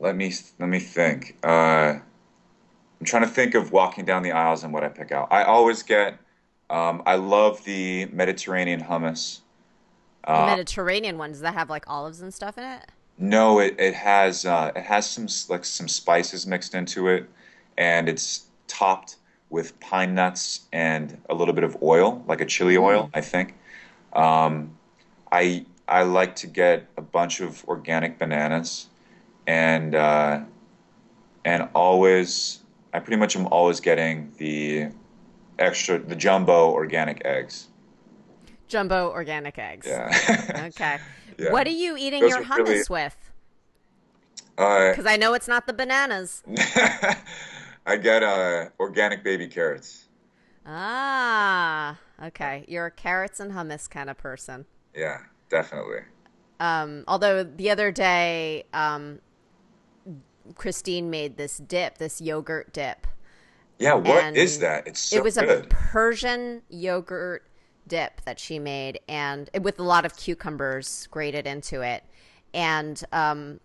let 0.00 0.16
me 0.16 0.32
let 0.58 0.68
me 0.68 0.80
think. 0.80 1.36
Uh, 1.44 1.98
I'm 2.98 3.04
trying 3.04 3.22
to 3.22 3.28
think 3.28 3.54
of 3.54 3.72
walking 3.72 4.04
down 4.04 4.22
the 4.22 4.32
aisles 4.32 4.64
and 4.64 4.72
what 4.72 4.82
I 4.82 4.88
pick 4.88 5.12
out. 5.12 5.28
I 5.30 5.44
always 5.44 5.82
get. 5.82 6.18
Um, 6.68 7.02
I 7.06 7.14
love 7.16 7.62
the 7.64 8.06
Mediterranean 8.06 8.80
hummus. 8.80 9.40
The 10.26 10.46
Mediterranean 10.46 11.18
ones 11.18 11.40
that 11.40 11.54
have 11.54 11.70
like 11.70 11.88
olives 11.88 12.20
and 12.20 12.34
stuff 12.34 12.58
in 12.58 12.64
it? 12.64 12.90
No, 13.18 13.60
it, 13.60 13.76
it 13.78 13.94
has 13.94 14.44
uh, 14.44 14.72
it 14.74 14.82
has 14.82 15.08
some 15.08 15.28
like 15.48 15.64
some 15.64 15.88
spices 15.88 16.46
mixed 16.46 16.74
into 16.74 17.08
it, 17.08 17.28
and 17.78 18.08
it's 18.08 18.46
topped 18.66 19.16
with 19.48 19.78
pine 19.80 20.14
nuts 20.14 20.62
and 20.72 21.16
a 21.30 21.34
little 21.34 21.54
bit 21.54 21.64
of 21.64 21.80
oil, 21.82 22.24
like 22.26 22.40
a 22.40 22.44
chili 22.44 22.76
oil, 22.76 23.10
I 23.14 23.20
think. 23.20 23.54
Um, 24.12 24.76
I 25.30 25.64
I 25.88 26.02
like 26.02 26.36
to 26.36 26.46
get 26.46 26.86
a 26.96 27.02
bunch 27.02 27.40
of 27.40 27.64
organic 27.68 28.18
bananas, 28.18 28.88
and 29.46 29.94
uh, 29.94 30.40
and 31.44 31.68
always 31.74 32.60
I 32.92 32.98
pretty 32.98 33.18
much 33.18 33.36
am 33.36 33.46
always 33.46 33.80
getting 33.80 34.32
the 34.38 34.88
extra 35.58 35.98
the 35.98 36.16
jumbo 36.16 36.70
organic 36.70 37.24
eggs. 37.24 37.68
Jumbo 38.68 39.10
organic 39.10 39.58
eggs. 39.58 39.86
Yeah. 39.86 40.66
Okay. 40.68 40.98
Yeah. 41.38 41.52
What 41.52 41.66
are 41.66 41.70
you 41.70 41.98
eating 41.98 42.22
Those 42.22 42.30
your 42.30 42.44
hummus 42.44 42.66
really- 42.66 42.82
with? 42.88 43.16
uh, 44.56 44.88
Because 44.90 45.04
I 45.04 45.16
know 45.18 45.34
it's 45.34 45.46
not 45.48 45.66
the 45.66 45.74
bananas. 45.74 46.42
I 47.86 47.98
get 47.98 48.22
uh, 48.22 48.70
organic 48.80 49.22
baby 49.22 49.46
carrots. 49.46 50.06
Ah, 50.64 51.98
okay. 52.24 52.64
You're 52.68 52.86
a 52.86 52.90
carrots 52.90 53.38
and 53.38 53.52
hummus 53.52 53.88
kind 53.90 54.08
of 54.08 54.16
person. 54.16 54.64
Yeah, 54.94 55.18
definitely. 55.50 56.00
Um, 56.58 57.04
although 57.06 57.44
the 57.44 57.68
other 57.70 57.92
day, 57.92 58.64
um, 58.72 59.18
Kristine 60.54 61.10
made 61.10 61.36
this 61.36 61.58
dip, 61.58 61.98
this 61.98 62.20
yogurt 62.22 62.72
dip. 62.72 63.06
Yeah, 63.78 63.92
what 63.94 64.36
is 64.36 64.58
that? 64.60 64.86
It's 64.86 65.00
so 65.00 65.16
it 65.18 65.22
was 65.22 65.36
a. 65.36 65.66
Persian 65.68 66.62
yogurt 66.70 67.45
dip 67.86 68.20
that 68.22 68.38
she 68.38 68.58
made, 68.58 69.00
and 69.08 69.50
with 69.60 69.78
a 69.78 69.82
lot 69.82 70.04
of 70.04 70.16
cucumbers 70.16 71.06
grated 71.10 71.46
into 71.46 71.82
it. 71.82 72.04
And 72.54 73.02
um, 73.12 73.60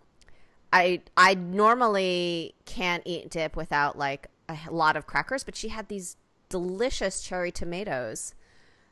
I 0.72 1.02
I 1.16 1.34
normally 1.34 2.54
can't 2.64 3.02
eat 3.04 3.30
dip 3.30 3.56
without 3.56 3.98
like 3.98 4.28
a 4.48 4.58
lot 4.70 4.96
of 4.96 5.06
crackers, 5.06 5.44
but 5.44 5.56
she 5.56 5.68
had 5.68 5.88
these 5.88 6.16
delicious 6.48 7.22
cherry 7.22 7.50
tomatoes 7.50 8.34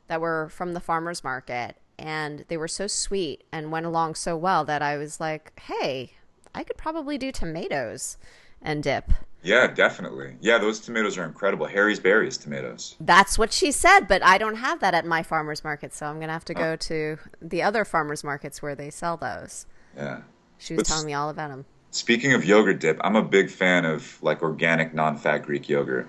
that 0.07 0.21
were 0.21 0.49
from 0.49 0.73
the 0.73 0.79
farmers 0.79 1.23
market, 1.23 1.77
and 1.97 2.45
they 2.47 2.57
were 2.57 2.67
so 2.67 2.87
sweet 2.87 3.43
and 3.51 3.71
went 3.71 3.85
along 3.85 4.15
so 4.15 4.35
well 4.35 4.65
that 4.65 4.81
I 4.81 4.97
was 4.97 5.19
like, 5.19 5.59
hey, 5.59 6.13
I 6.53 6.63
could 6.63 6.77
probably 6.77 7.17
do 7.17 7.31
tomatoes 7.31 8.17
and 8.61 8.83
dip. 8.83 9.11
Yeah, 9.43 9.67
definitely. 9.67 10.35
Yeah, 10.39 10.59
those 10.59 10.79
tomatoes 10.79 11.17
are 11.17 11.23
incredible. 11.23 11.65
Harry's 11.65 11.99
Berries 11.99 12.37
tomatoes. 12.37 12.95
That's 12.99 13.37
what 13.37 13.51
she 13.51 13.71
said, 13.71 14.01
but 14.01 14.23
I 14.23 14.37
don't 14.37 14.55
have 14.55 14.79
that 14.81 14.93
at 14.93 15.05
my 15.05 15.23
farmers 15.23 15.63
market, 15.63 15.93
so 15.93 16.05
I'm 16.05 16.19
gonna 16.19 16.31
have 16.31 16.45
to 16.45 16.53
go 16.53 16.73
oh. 16.73 16.75
to 16.75 17.17
the 17.41 17.63
other 17.63 17.83
farmers 17.83 18.23
markets 18.23 18.61
where 18.61 18.75
they 18.75 18.91
sell 18.91 19.17
those. 19.17 19.65
Yeah. 19.95 20.21
She 20.59 20.75
was 20.75 20.83
But- 20.83 20.87
telling 20.87 21.07
me 21.07 21.13
all 21.13 21.29
about 21.29 21.49
them. 21.49 21.65
Speaking 21.93 22.31
of 22.31 22.45
yogurt 22.45 22.79
dip, 22.79 23.01
I'm 23.03 23.17
a 23.17 23.23
big 23.23 23.49
fan 23.49 23.83
of 23.83 24.17
like 24.21 24.41
organic, 24.41 24.93
non-fat 24.93 25.39
Greek 25.39 25.67
yogurt. 25.67 26.07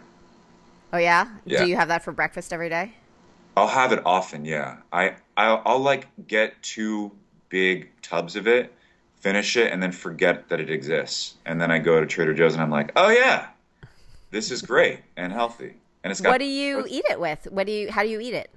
Oh 0.92 0.98
yeah? 0.98 1.26
Yeah. 1.44 1.64
Do 1.64 1.70
you 1.70 1.76
have 1.76 1.88
that 1.88 2.04
for 2.04 2.12
breakfast 2.12 2.52
every 2.52 2.68
day? 2.68 2.94
I'll 3.56 3.66
have 3.66 3.92
it 3.92 4.00
often. 4.06 4.44
Yeah, 4.44 4.76
I 4.92 5.16
I'll, 5.36 5.62
I'll 5.64 5.78
like 5.78 6.06
get 6.26 6.62
two 6.62 7.10
big 7.48 7.90
tubs 8.00 8.36
of 8.36 8.46
it, 8.46 8.72
finish 9.22 9.56
it, 9.56 9.72
and 9.72 9.82
then 9.82 9.92
forget 9.92 10.48
that 10.48 10.60
it 10.60 10.68
exists. 10.68 11.34
And 11.46 11.60
then 11.60 11.70
I 11.70 11.78
go 11.78 12.00
to 12.00 12.06
Trader 12.06 12.34
Joe's 12.34 12.54
and 12.54 12.62
I'm 12.62 12.70
like, 12.70 12.92
oh 12.96 13.08
yeah, 13.08 13.46
this 14.30 14.50
is 14.50 14.60
great 14.62 15.00
and 15.16 15.32
healthy. 15.32 15.76
And 16.02 16.10
it's 16.10 16.20
got 16.20 16.30
What 16.30 16.38
do 16.38 16.44
you 16.44 16.84
eat 16.88 17.04
it 17.08 17.20
with? 17.20 17.46
What 17.50 17.66
do 17.66 17.72
you? 17.72 17.90
How 17.90 18.02
do 18.02 18.08
you 18.08 18.20
eat 18.20 18.34
it? 18.34 18.50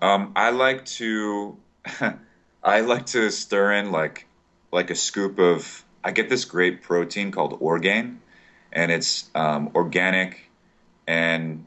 Um, 0.00 0.32
I 0.34 0.50
like 0.50 0.86
to, 0.86 1.58
I 2.64 2.80
like 2.80 3.06
to 3.06 3.30
stir 3.30 3.72
in 3.74 3.92
like, 3.92 4.26
like 4.72 4.90
a 4.90 4.96
scoop 4.96 5.38
of. 5.38 5.84
I 6.02 6.12
get 6.12 6.28
this 6.28 6.44
great 6.44 6.82
protein 6.82 7.32
called 7.32 7.58
Orgain, 7.60 8.20
and 8.72 8.92
it's 8.92 9.28
um, 9.34 9.72
organic, 9.74 10.48
and 11.06 11.66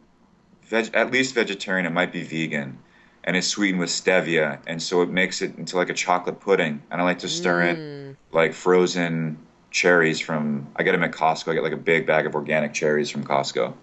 veg, 0.63 0.91
at 0.93 1.11
least 1.11 1.35
vegetarian. 1.35 1.85
It 1.85 1.91
might 1.91 2.13
be 2.13 2.23
vegan, 2.23 2.79
and 3.23 3.35
it's 3.35 3.47
sweetened 3.47 3.79
with 3.79 3.89
stevia, 3.89 4.59
and 4.65 4.81
so 4.81 5.01
it 5.01 5.09
makes 5.09 5.41
it 5.41 5.57
into 5.57 5.75
like 5.75 5.89
a 5.89 5.93
chocolate 5.93 6.39
pudding. 6.39 6.81
And 6.89 7.01
I 7.01 7.03
like 7.03 7.19
to 7.19 7.27
stir 7.27 7.61
in 7.63 7.98
like 8.31 8.53
frozen 8.53 9.37
cherries 9.71 10.19
from. 10.19 10.67
I 10.75 10.83
get 10.83 10.93
them 10.93 11.03
at 11.03 11.11
Costco. 11.11 11.51
I 11.51 11.53
get 11.55 11.63
like 11.63 11.73
a 11.73 11.77
big 11.77 12.05
bag 12.05 12.25
of 12.25 12.35
organic 12.35 12.73
cherries 12.73 13.09
from 13.09 13.23
Costco. 13.23 13.73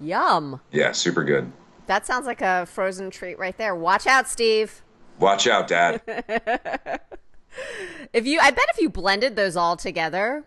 Yum. 0.00 0.60
Yeah, 0.72 0.92
super 0.92 1.24
good. 1.24 1.50
That 1.86 2.06
sounds 2.06 2.26
like 2.26 2.42
a 2.42 2.66
frozen 2.66 3.10
treat 3.10 3.38
right 3.38 3.56
there. 3.56 3.74
Watch 3.74 4.06
out, 4.06 4.28
Steve. 4.28 4.82
Watch 5.18 5.46
out, 5.46 5.68
Dad. 5.68 6.02
If 8.12 8.26
you 8.26 8.38
I 8.40 8.50
bet 8.50 8.64
if 8.74 8.80
you 8.80 8.88
blended 8.88 9.36
those 9.36 9.56
all 9.56 9.76
together, 9.76 10.44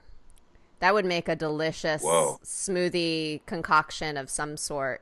that 0.79 0.93
would 0.93 1.05
make 1.05 1.27
a 1.27 1.35
delicious 1.35 2.01
Whoa. 2.01 2.39
smoothie 2.43 3.45
concoction 3.45 4.17
of 4.17 4.29
some 4.29 4.57
sort. 4.57 5.01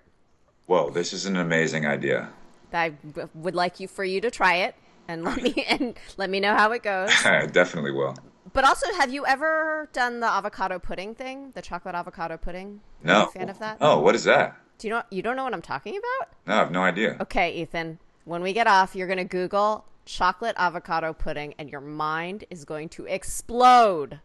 Whoa, 0.66 0.90
this 0.90 1.14
is 1.14 1.26
an 1.26 1.38
amazing 1.38 1.86
idea. 1.86 2.30
I 2.74 2.94
would 3.34 3.56
like 3.56 3.80
you 3.80 3.88
for 3.88 4.04
you 4.04 4.20
to 4.22 4.30
try 4.30 4.56
it 4.56 4.76
and 5.08 5.24
let 5.24 5.42
me 5.42 5.54
and 5.70 5.98
let 6.18 6.30
me 6.30 6.40
know 6.40 6.56
how 6.56 6.72
it 6.72 6.84
goes. 6.84 7.12
I 7.26 7.46
definitely 7.46 7.92
will. 7.92 8.16
But 8.54 8.64
also, 8.64 8.92
have 8.94 9.14
you 9.14 9.26
ever 9.26 9.90
done 9.94 10.20
the 10.20 10.28
avocado 10.28 10.80
pudding 10.80 11.14
thing? 11.14 11.52
The 11.54 11.62
chocolate 11.62 11.96
avocado 11.96 12.38
pudding? 12.38 12.82
Are 13.04 13.08
you 13.08 13.14
No. 13.14 13.26
a 13.26 13.32
fan 13.32 13.50
of 13.50 13.60
that? 13.60 13.78
Oh, 13.82 14.00
what 14.00 14.16
is 14.16 14.24
that? 14.24 14.58
Do 14.80 14.88
you 14.88 14.94
know 14.94 15.04
you 15.12 15.22
don't 15.22 15.36
know 15.36 15.44
what 15.44 15.54
I'm 15.54 15.62
talking 15.62 15.98
about? 15.98 16.30
No, 16.46 16.54
I 16.54 16.58
have 16.58 16.72
no 16.72 16.82
idea. 16.84 17.18
Okay, 17.22 17.52
Ethan. 17.54 18.00
When 18.26 18.42
we 18.42 18.54
get 18.54 18.68
off, 18.68 18.96
you're 18.96 19.08
going 19.08 19.18
to 19.20 19.24
Google 19.24 19.86
chocolate 20.06 20.56
avocado 20.58 21.14
pudding 21.14 21.54
and 21.58 21.70
your 21.70 21.82
mind 21.82 22.46
is 22.50 22.64
going 22.66 22.90
to 22.90 23.06
explode. 23.06 24.20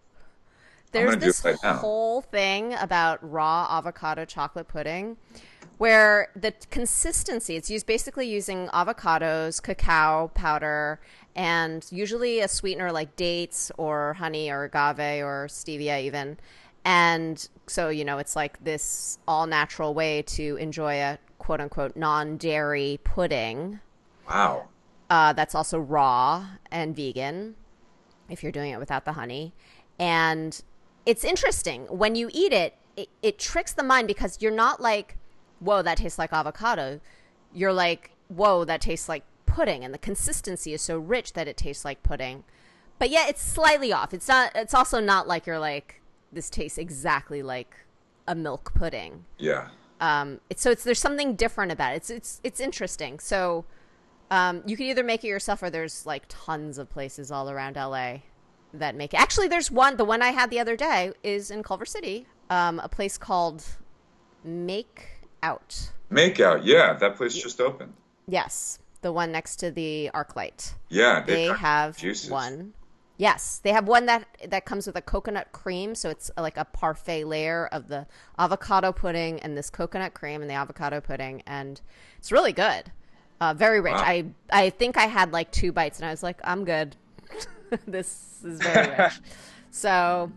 There's 0.92 1.10
gonna 1.14 1.20
this 1.24 1.44
right 1.44 1.56
whole 1.56 2.20
thing 2.20 2.74
about 2.74 3.18
raw 3.28 3.66
avocado 3.70 4.24
chocolate 4.26 4.68
pudding 4.68 5.16
where 5.82 6.28
the 6.36 6.54
consistency 6.70 7.56
it's 7.56 7.68
used 7.68 7.86
basically 7.86 8.28
using 8.28 8.68
avocados, 8.68 9.60
cacao 9.60 10.30
powder, 10.32 11.00
and 11.34 11.84
usually 11.90 12.38
a 12.38 12.46
sweetener 12.46 12.92
like 12.92 13.16
dates 13.16 13.72
or 13.78 14.12
honey 14.12 14.48
or 14.48 14.62
agave 14.62 15.24
or 15.24 15.48
stevia 15.50 16.00
even. 16.00 16.38
And 16.84 17.48
so, 17.66 17.88
you 17.88 18.04
know, 18.04 18.18
it's 18.18 18.36
like 18.36 18.62
this 18.62 19.18
all 19.26 19.48
natural 19.48 19.92
way 19.92 20.22
to 20.22 20.54
enjoy 20.54 21.00
a 21.00 21.18
quote 21.38 21.60
unquote 21.60 21.96
non 21.96 22.36
dairy 22.36 23.00
pudding 23.02 23.80
Wow. 24.30 24.68
uh, 25.10 25.32
that's 25.32 25.56
also 25.56 25.80
raw 25.80 26.46
and 26.70 26.94
vegan 26.94 27.56
if 28.28 28.44
you're 28.44 28.52
doing 28.52 28.70
it 28.70 28.78
without 28.78 29.04
the 29.04 29.14
honey. 29.14 29.52
And 29.98 30.62
it's 31.06 31.24
interesting. 31.24 31.86
When 31.86 32.14
you 32.14 32.30
eat 32.32 32.52
it, 32.52 32.76
it, 32.96 33.08
it 33.20 33.40
tricks 33.40 33.72
the 33.72 33.82
mind 33.82 34.06
because 34.06 34.40
you're 34.40 34.52
not 34.52 34.80
like, 34.80 35.16
whoa, 35.62 35.82
that 35.82 35.98
tastes 35.98 36.18
like 36.18 36.32
avocado. 36.32 37.00
You're 37.52 37.72
like, 37.72 38.10
whoa, 38.28 38.64
that 38.64 38.80
tastes 38.80 39.08
like 39.08 39.24
pudding. 39.46 39.84
And 39.84 39.92
the 39.92 39.98
consistency 39.98 40.72
is 40.72 40.82
so 40.82 40.98
rich 40.98 41.32
that 41.34 41.48
it 41.48 41.56
tastes 41.56 41.84
like 41.84 42.02
pudding. 42.02 42.44
But 42.98 43.10
yeah, 43.10 43.26
it's 43.28 43.42
slightly 43.42 43.92
off. 43.92 44.14
It's 44.14 44.28
not, 44.28 44.52
it's 44.54 44.74
also 44.74 45.00
not 45.00 45.26
like 45.28 45.46
you're 45.46 45.58
like, 45.58 46.00
this 46.32 46.48
tastes 46.48 46.78
exactly 46.78 47.42
like 47.42 47.74
a 48.26 48.34
milk 48.34 48.72
pudding 48.74 49.24
Yeah. 49.38 49.68
um, 50.00 50.40
it's 50.48 50.62
so 50.62 50.70
it's 50.70 50.84
there's 50.84 51.00
something 51.00 51.34
different 51.34 51.72
about 51.72 51.92
it. 51.92 51.96
It's 51.96 52.10
it's 52.10 52.40
it's 52.44 52.60
interesting. 52.60 53.18
So 53.18 53.64
um, 54.30 54.62
you 54.64 54.76
can 54.76 54.86
either 54.86 55.02
make 55.04 55.24
it 55.24 55.28
yourself 55.28 55.62
or 55.62 55.68
there's 55.70 56.06
like 56.06 56.22
tons 56.28 56.78
of 56.78 56.88
places 56.88 57.30
all 57.30 57.50
around 57.50 57.76
LA 57.76 58.18
that 58.72 58.94
make 58.94 59.12
it. 59.12 59.20
Actually, 59.20 59.48
there's 59.48 59.70
one. 59.70 59.96
The 59.98 60.04
one 60.04 60.22
I 60.22 60.30
had 60.30 60.48
the 60.50 60.58
other 60.60 60.76
day 60.76 61.12
is 61.22 61.50
in 61.50 61.62
Culver 61.62 61.84
City, 61.84 62.26
um, 62.48 62.78
a 62.80 62.88
place 62.88 63.18
called 63.18 63.62
Make 64.44 65.11
Out. 65.42 65.90
Makeout. 66.10 66.62
Yeah, 66.64 66.94
that 66.94 67.16
place 67.16 67.34
just 67.34 67.60
opened. 67.60 67.94
Yes, 68.28 68.78
the 69.00 69.12
one 69.12 69.32
next 69.32 69.56
to 69.56 69.70
the 69.70 70.10
ArcLight. 70.14 70.74
Yeah, 70.88 71.22
they've 71.24 71.56
have 71.56 71.96
juices. 71.96 72.30
one. 72.30 72.74
Yes, 73.16 73.60
they 73.62 73.70
have 73.70 73.86
one 73.86 74.06
that 74.06 74.26
that 74.48 74.64
comes 74.64 74.86
with 74.86 74.96
a 74.96 75.02
coconut 75.02 75.52
cream, 75.52 75.94
so 75.94 76.10
it's 76.10 76.30
like 76.36 76.56
a 76.56 76.64
parfait 76.64 77.24
layer 77.24 77.68
of 77.70 77.88
the 77.88 78.06
avocado 78.38 78.92
pudding 78.92 79.40
and 79.40 79.56
this 79.56 79.70
coconut 79.70 80.14
cream 80.14 80.40
and 80.40 80.50
the 80.50 80.54
avocado 80.54 81.00
pudding, 81.00 81.42
and 81.46 81.80
it's 82.18 82.32
really 82.32 82.52
good. 82.52 82.90
Uh, 83.40 83.54
very 83.54 83.80
rich. 83.80 83.94
Wow. 83.94 84.02
I 84.04 84.24
I 84.50 84.70
think 84.70 84.96
I 84.96 85.06
had 85.06 85.32
like 85.32 85.50
two 85.50 85.72
bites, 85.72 85.98
and 85.98 86.06
I 86.06 86.10
was 86.10 86.22
like, 86.22 86.40
I'm 86.44 86.64
good. 86.64 86.96
this 87.86 88.40
is 88.44 88.60
very 88.60 88.88
rich. 88.96 89.20
so 89.70 90.30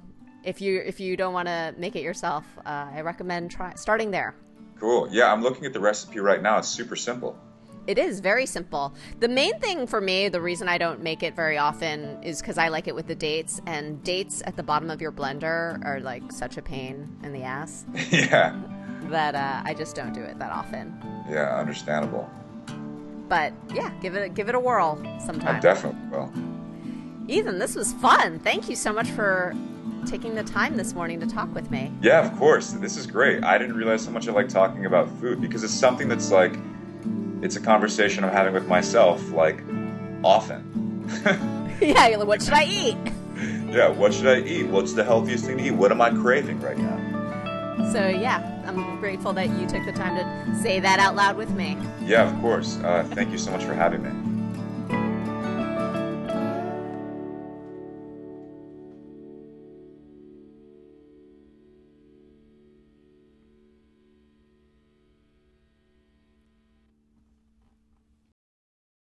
if 0.43 0.61
you 0.61 0.81
if 0.85 0.99
you 0.99 1.15
don't 1.17 1.33
want 1.33 1.47
to 1.47 1.73
make 1.77 1.95
it 1.95 2.01
yourself, 2.01 2.45
uh, 2.65 2.87
I 2.93 3.01
recommend 3.01 3.51
try 3.51 3.73
starting 3.75 4.11
there. 4.11 4.35
Cool. 4.79 5.07
Yeah, 5.11 5.31
I'm 5.31 5.41
looking 5.41 5.65
at 5.65 5.73
the 5.73 5.79
recipe 5.79 6.19
right 6.19 6.41
now. 6.41 6.57
It's 6.57 6.67
super 6.67 6.95
simple. 6.95 7.37
It 7.87 7.99
is 7.99 8.19
very 8.19 8.47
simple. 8.47 8.93
The 9.19 9.27
main 9.27 9.59
thing 9.59 9.85
for 9.85 10.01
me, 10.01 10.27
the 10.27 10.41
reason 10.41 10.67
I 10.67 10.77
don't 10.77 11.01
make 11.01 11.21
it 11.21 11.35
very 11.35 11.57
often 11.57 12.21
is 12.23 12.41
because 12.41 12.57
I 12.57 12.69
like 12.69 12.87
it 12.87 12.95
with 12.95 13.05
the 13.07 13.15
dates, 13.15 13.61
and 13.67 14.03
dates 14.03 14.41
at 14.45 14.55
the 14.55 14.63
bottom 14.63 14.89
of 14.89 15.01
your 15.01 15.11
blender 15.11 15.83
are 15.85 15.99
like 15.99 16.31
such 16.31 16.57
a 16.57 16.61
pain 16.61 17.15
in 17.23 17.31
the 17.31 17.43
ass 17.43 17.85
yeah. 18.11 18.59
that 19.09 19.35
uh, 19.35 19.61
I 19.63 19.75
just 19.75 19.95
don't 19.95 20.13
do 20.13 20.21
it 20.21 20.39
that 20.39 20.51
often. 20.51 20.97
Yeah, 21.29 21.55
understandable. 21.55 22.29
But 23.29 23.53
yeah, 23.73 23.91
give 24.01 24.15
it 24.15 24.33
give 24.33 24.49
it 24.49 24.55
a 24.55 24.59
whirl 24.59 24.95
sometime. 25.19 25.55
I 25.55 25.59
definitely 25.59 25.99
will. 26.09 26.31
Ethan, 27.27 27.57
this 27.57 27.75
was 27.75 27.93
fun. 27.93 28.39
Thank 28.39 28.69
you 28.69 28.75
so 28.75 28.93
much 28.93 29.09
for 29.09 29.55
taking 30.05 30.35
the 30.35 30.43
time 30.43 30.77
this 30.77 30.93
morning 30.93 31.19
to 31.19 31.27
talk 31.27 31.53
with 31.53 31.71
me. 31.71 31.91
Yeah, 32.01 32.25
of 32.25 32.37
course. 32.37 32.71
This 32.71 32.97
is 32.97 33.07
great. 33.07 33.43
I 33.43 33.57
didn't 33.57 33.75
realize 33.75 34.05
how 34.05 34.11
much 34.11 34.27
I 34.27 34.31
like 34.31 34.49
talking 34.49 34.85
about 34.85 35.09
food 35.19 35.41
because 35.41 35.63
it's 35.63 35.73
something 35.73 36.07
that's 36.07 36.31
like, 36.31 36.57
it's 37.41 37.55
a 37.55 37.61
conversation 37.61 38.23
I'm 38.23 38.31
having 38.31 38.53
with 38.53 38.67
myself, 38.67 39.29
like, 39.31 39.61
often. 40.23 40.63
yeah, 41.81 42.07
you're 42.07 42.19
like, 42.19 42.27
what 42.27 42.41
should 42.41 42.53
I 42.53 42.65
eat? 42.65 42.97
yeah, 43.69 43.89
what 43.89 44.13
should 44.13 44.27
I 44.27 44.39
eat? 44.41 44.67
What's 44.67 44.93
the 44.93 45.03
healthiest 45.03 45.45
thing 45.45 45.57
to 45.57 45.63
eat? 45.65 45.71
What 45.71 45.91
am 45.91 46.01
I 46.01 46.09
craving 46.09 46.59
right 46.61 46.77
now? 46.77 47.91
So 47.91 48.07
yeah, 48.07 48.63
I'm 48.65 48.99
grateful 48.99 49.33
that 49.33 49.49
you 49.49 49.67
took 49.67 49.85
the 49.85 49.91
time 49.91 50.15
to 50.15 50.61
say 50.61 50.79
that 50.79 50.99
out 50.99 51.15
loud 51.15 51.37
with 51.37 51.49
me. 51.51 51.77
Yeah, 52.03 52.29
of 52.29 52.41
course. 52.41 52.77
Uh, 52.77 53.03
thank 53.11 53.31
you 53.31 53.37
so 53.37 53.51
much 53.51 53.63
for 53.63 53.73
having 53.73 54.03
me. 54.03 54.34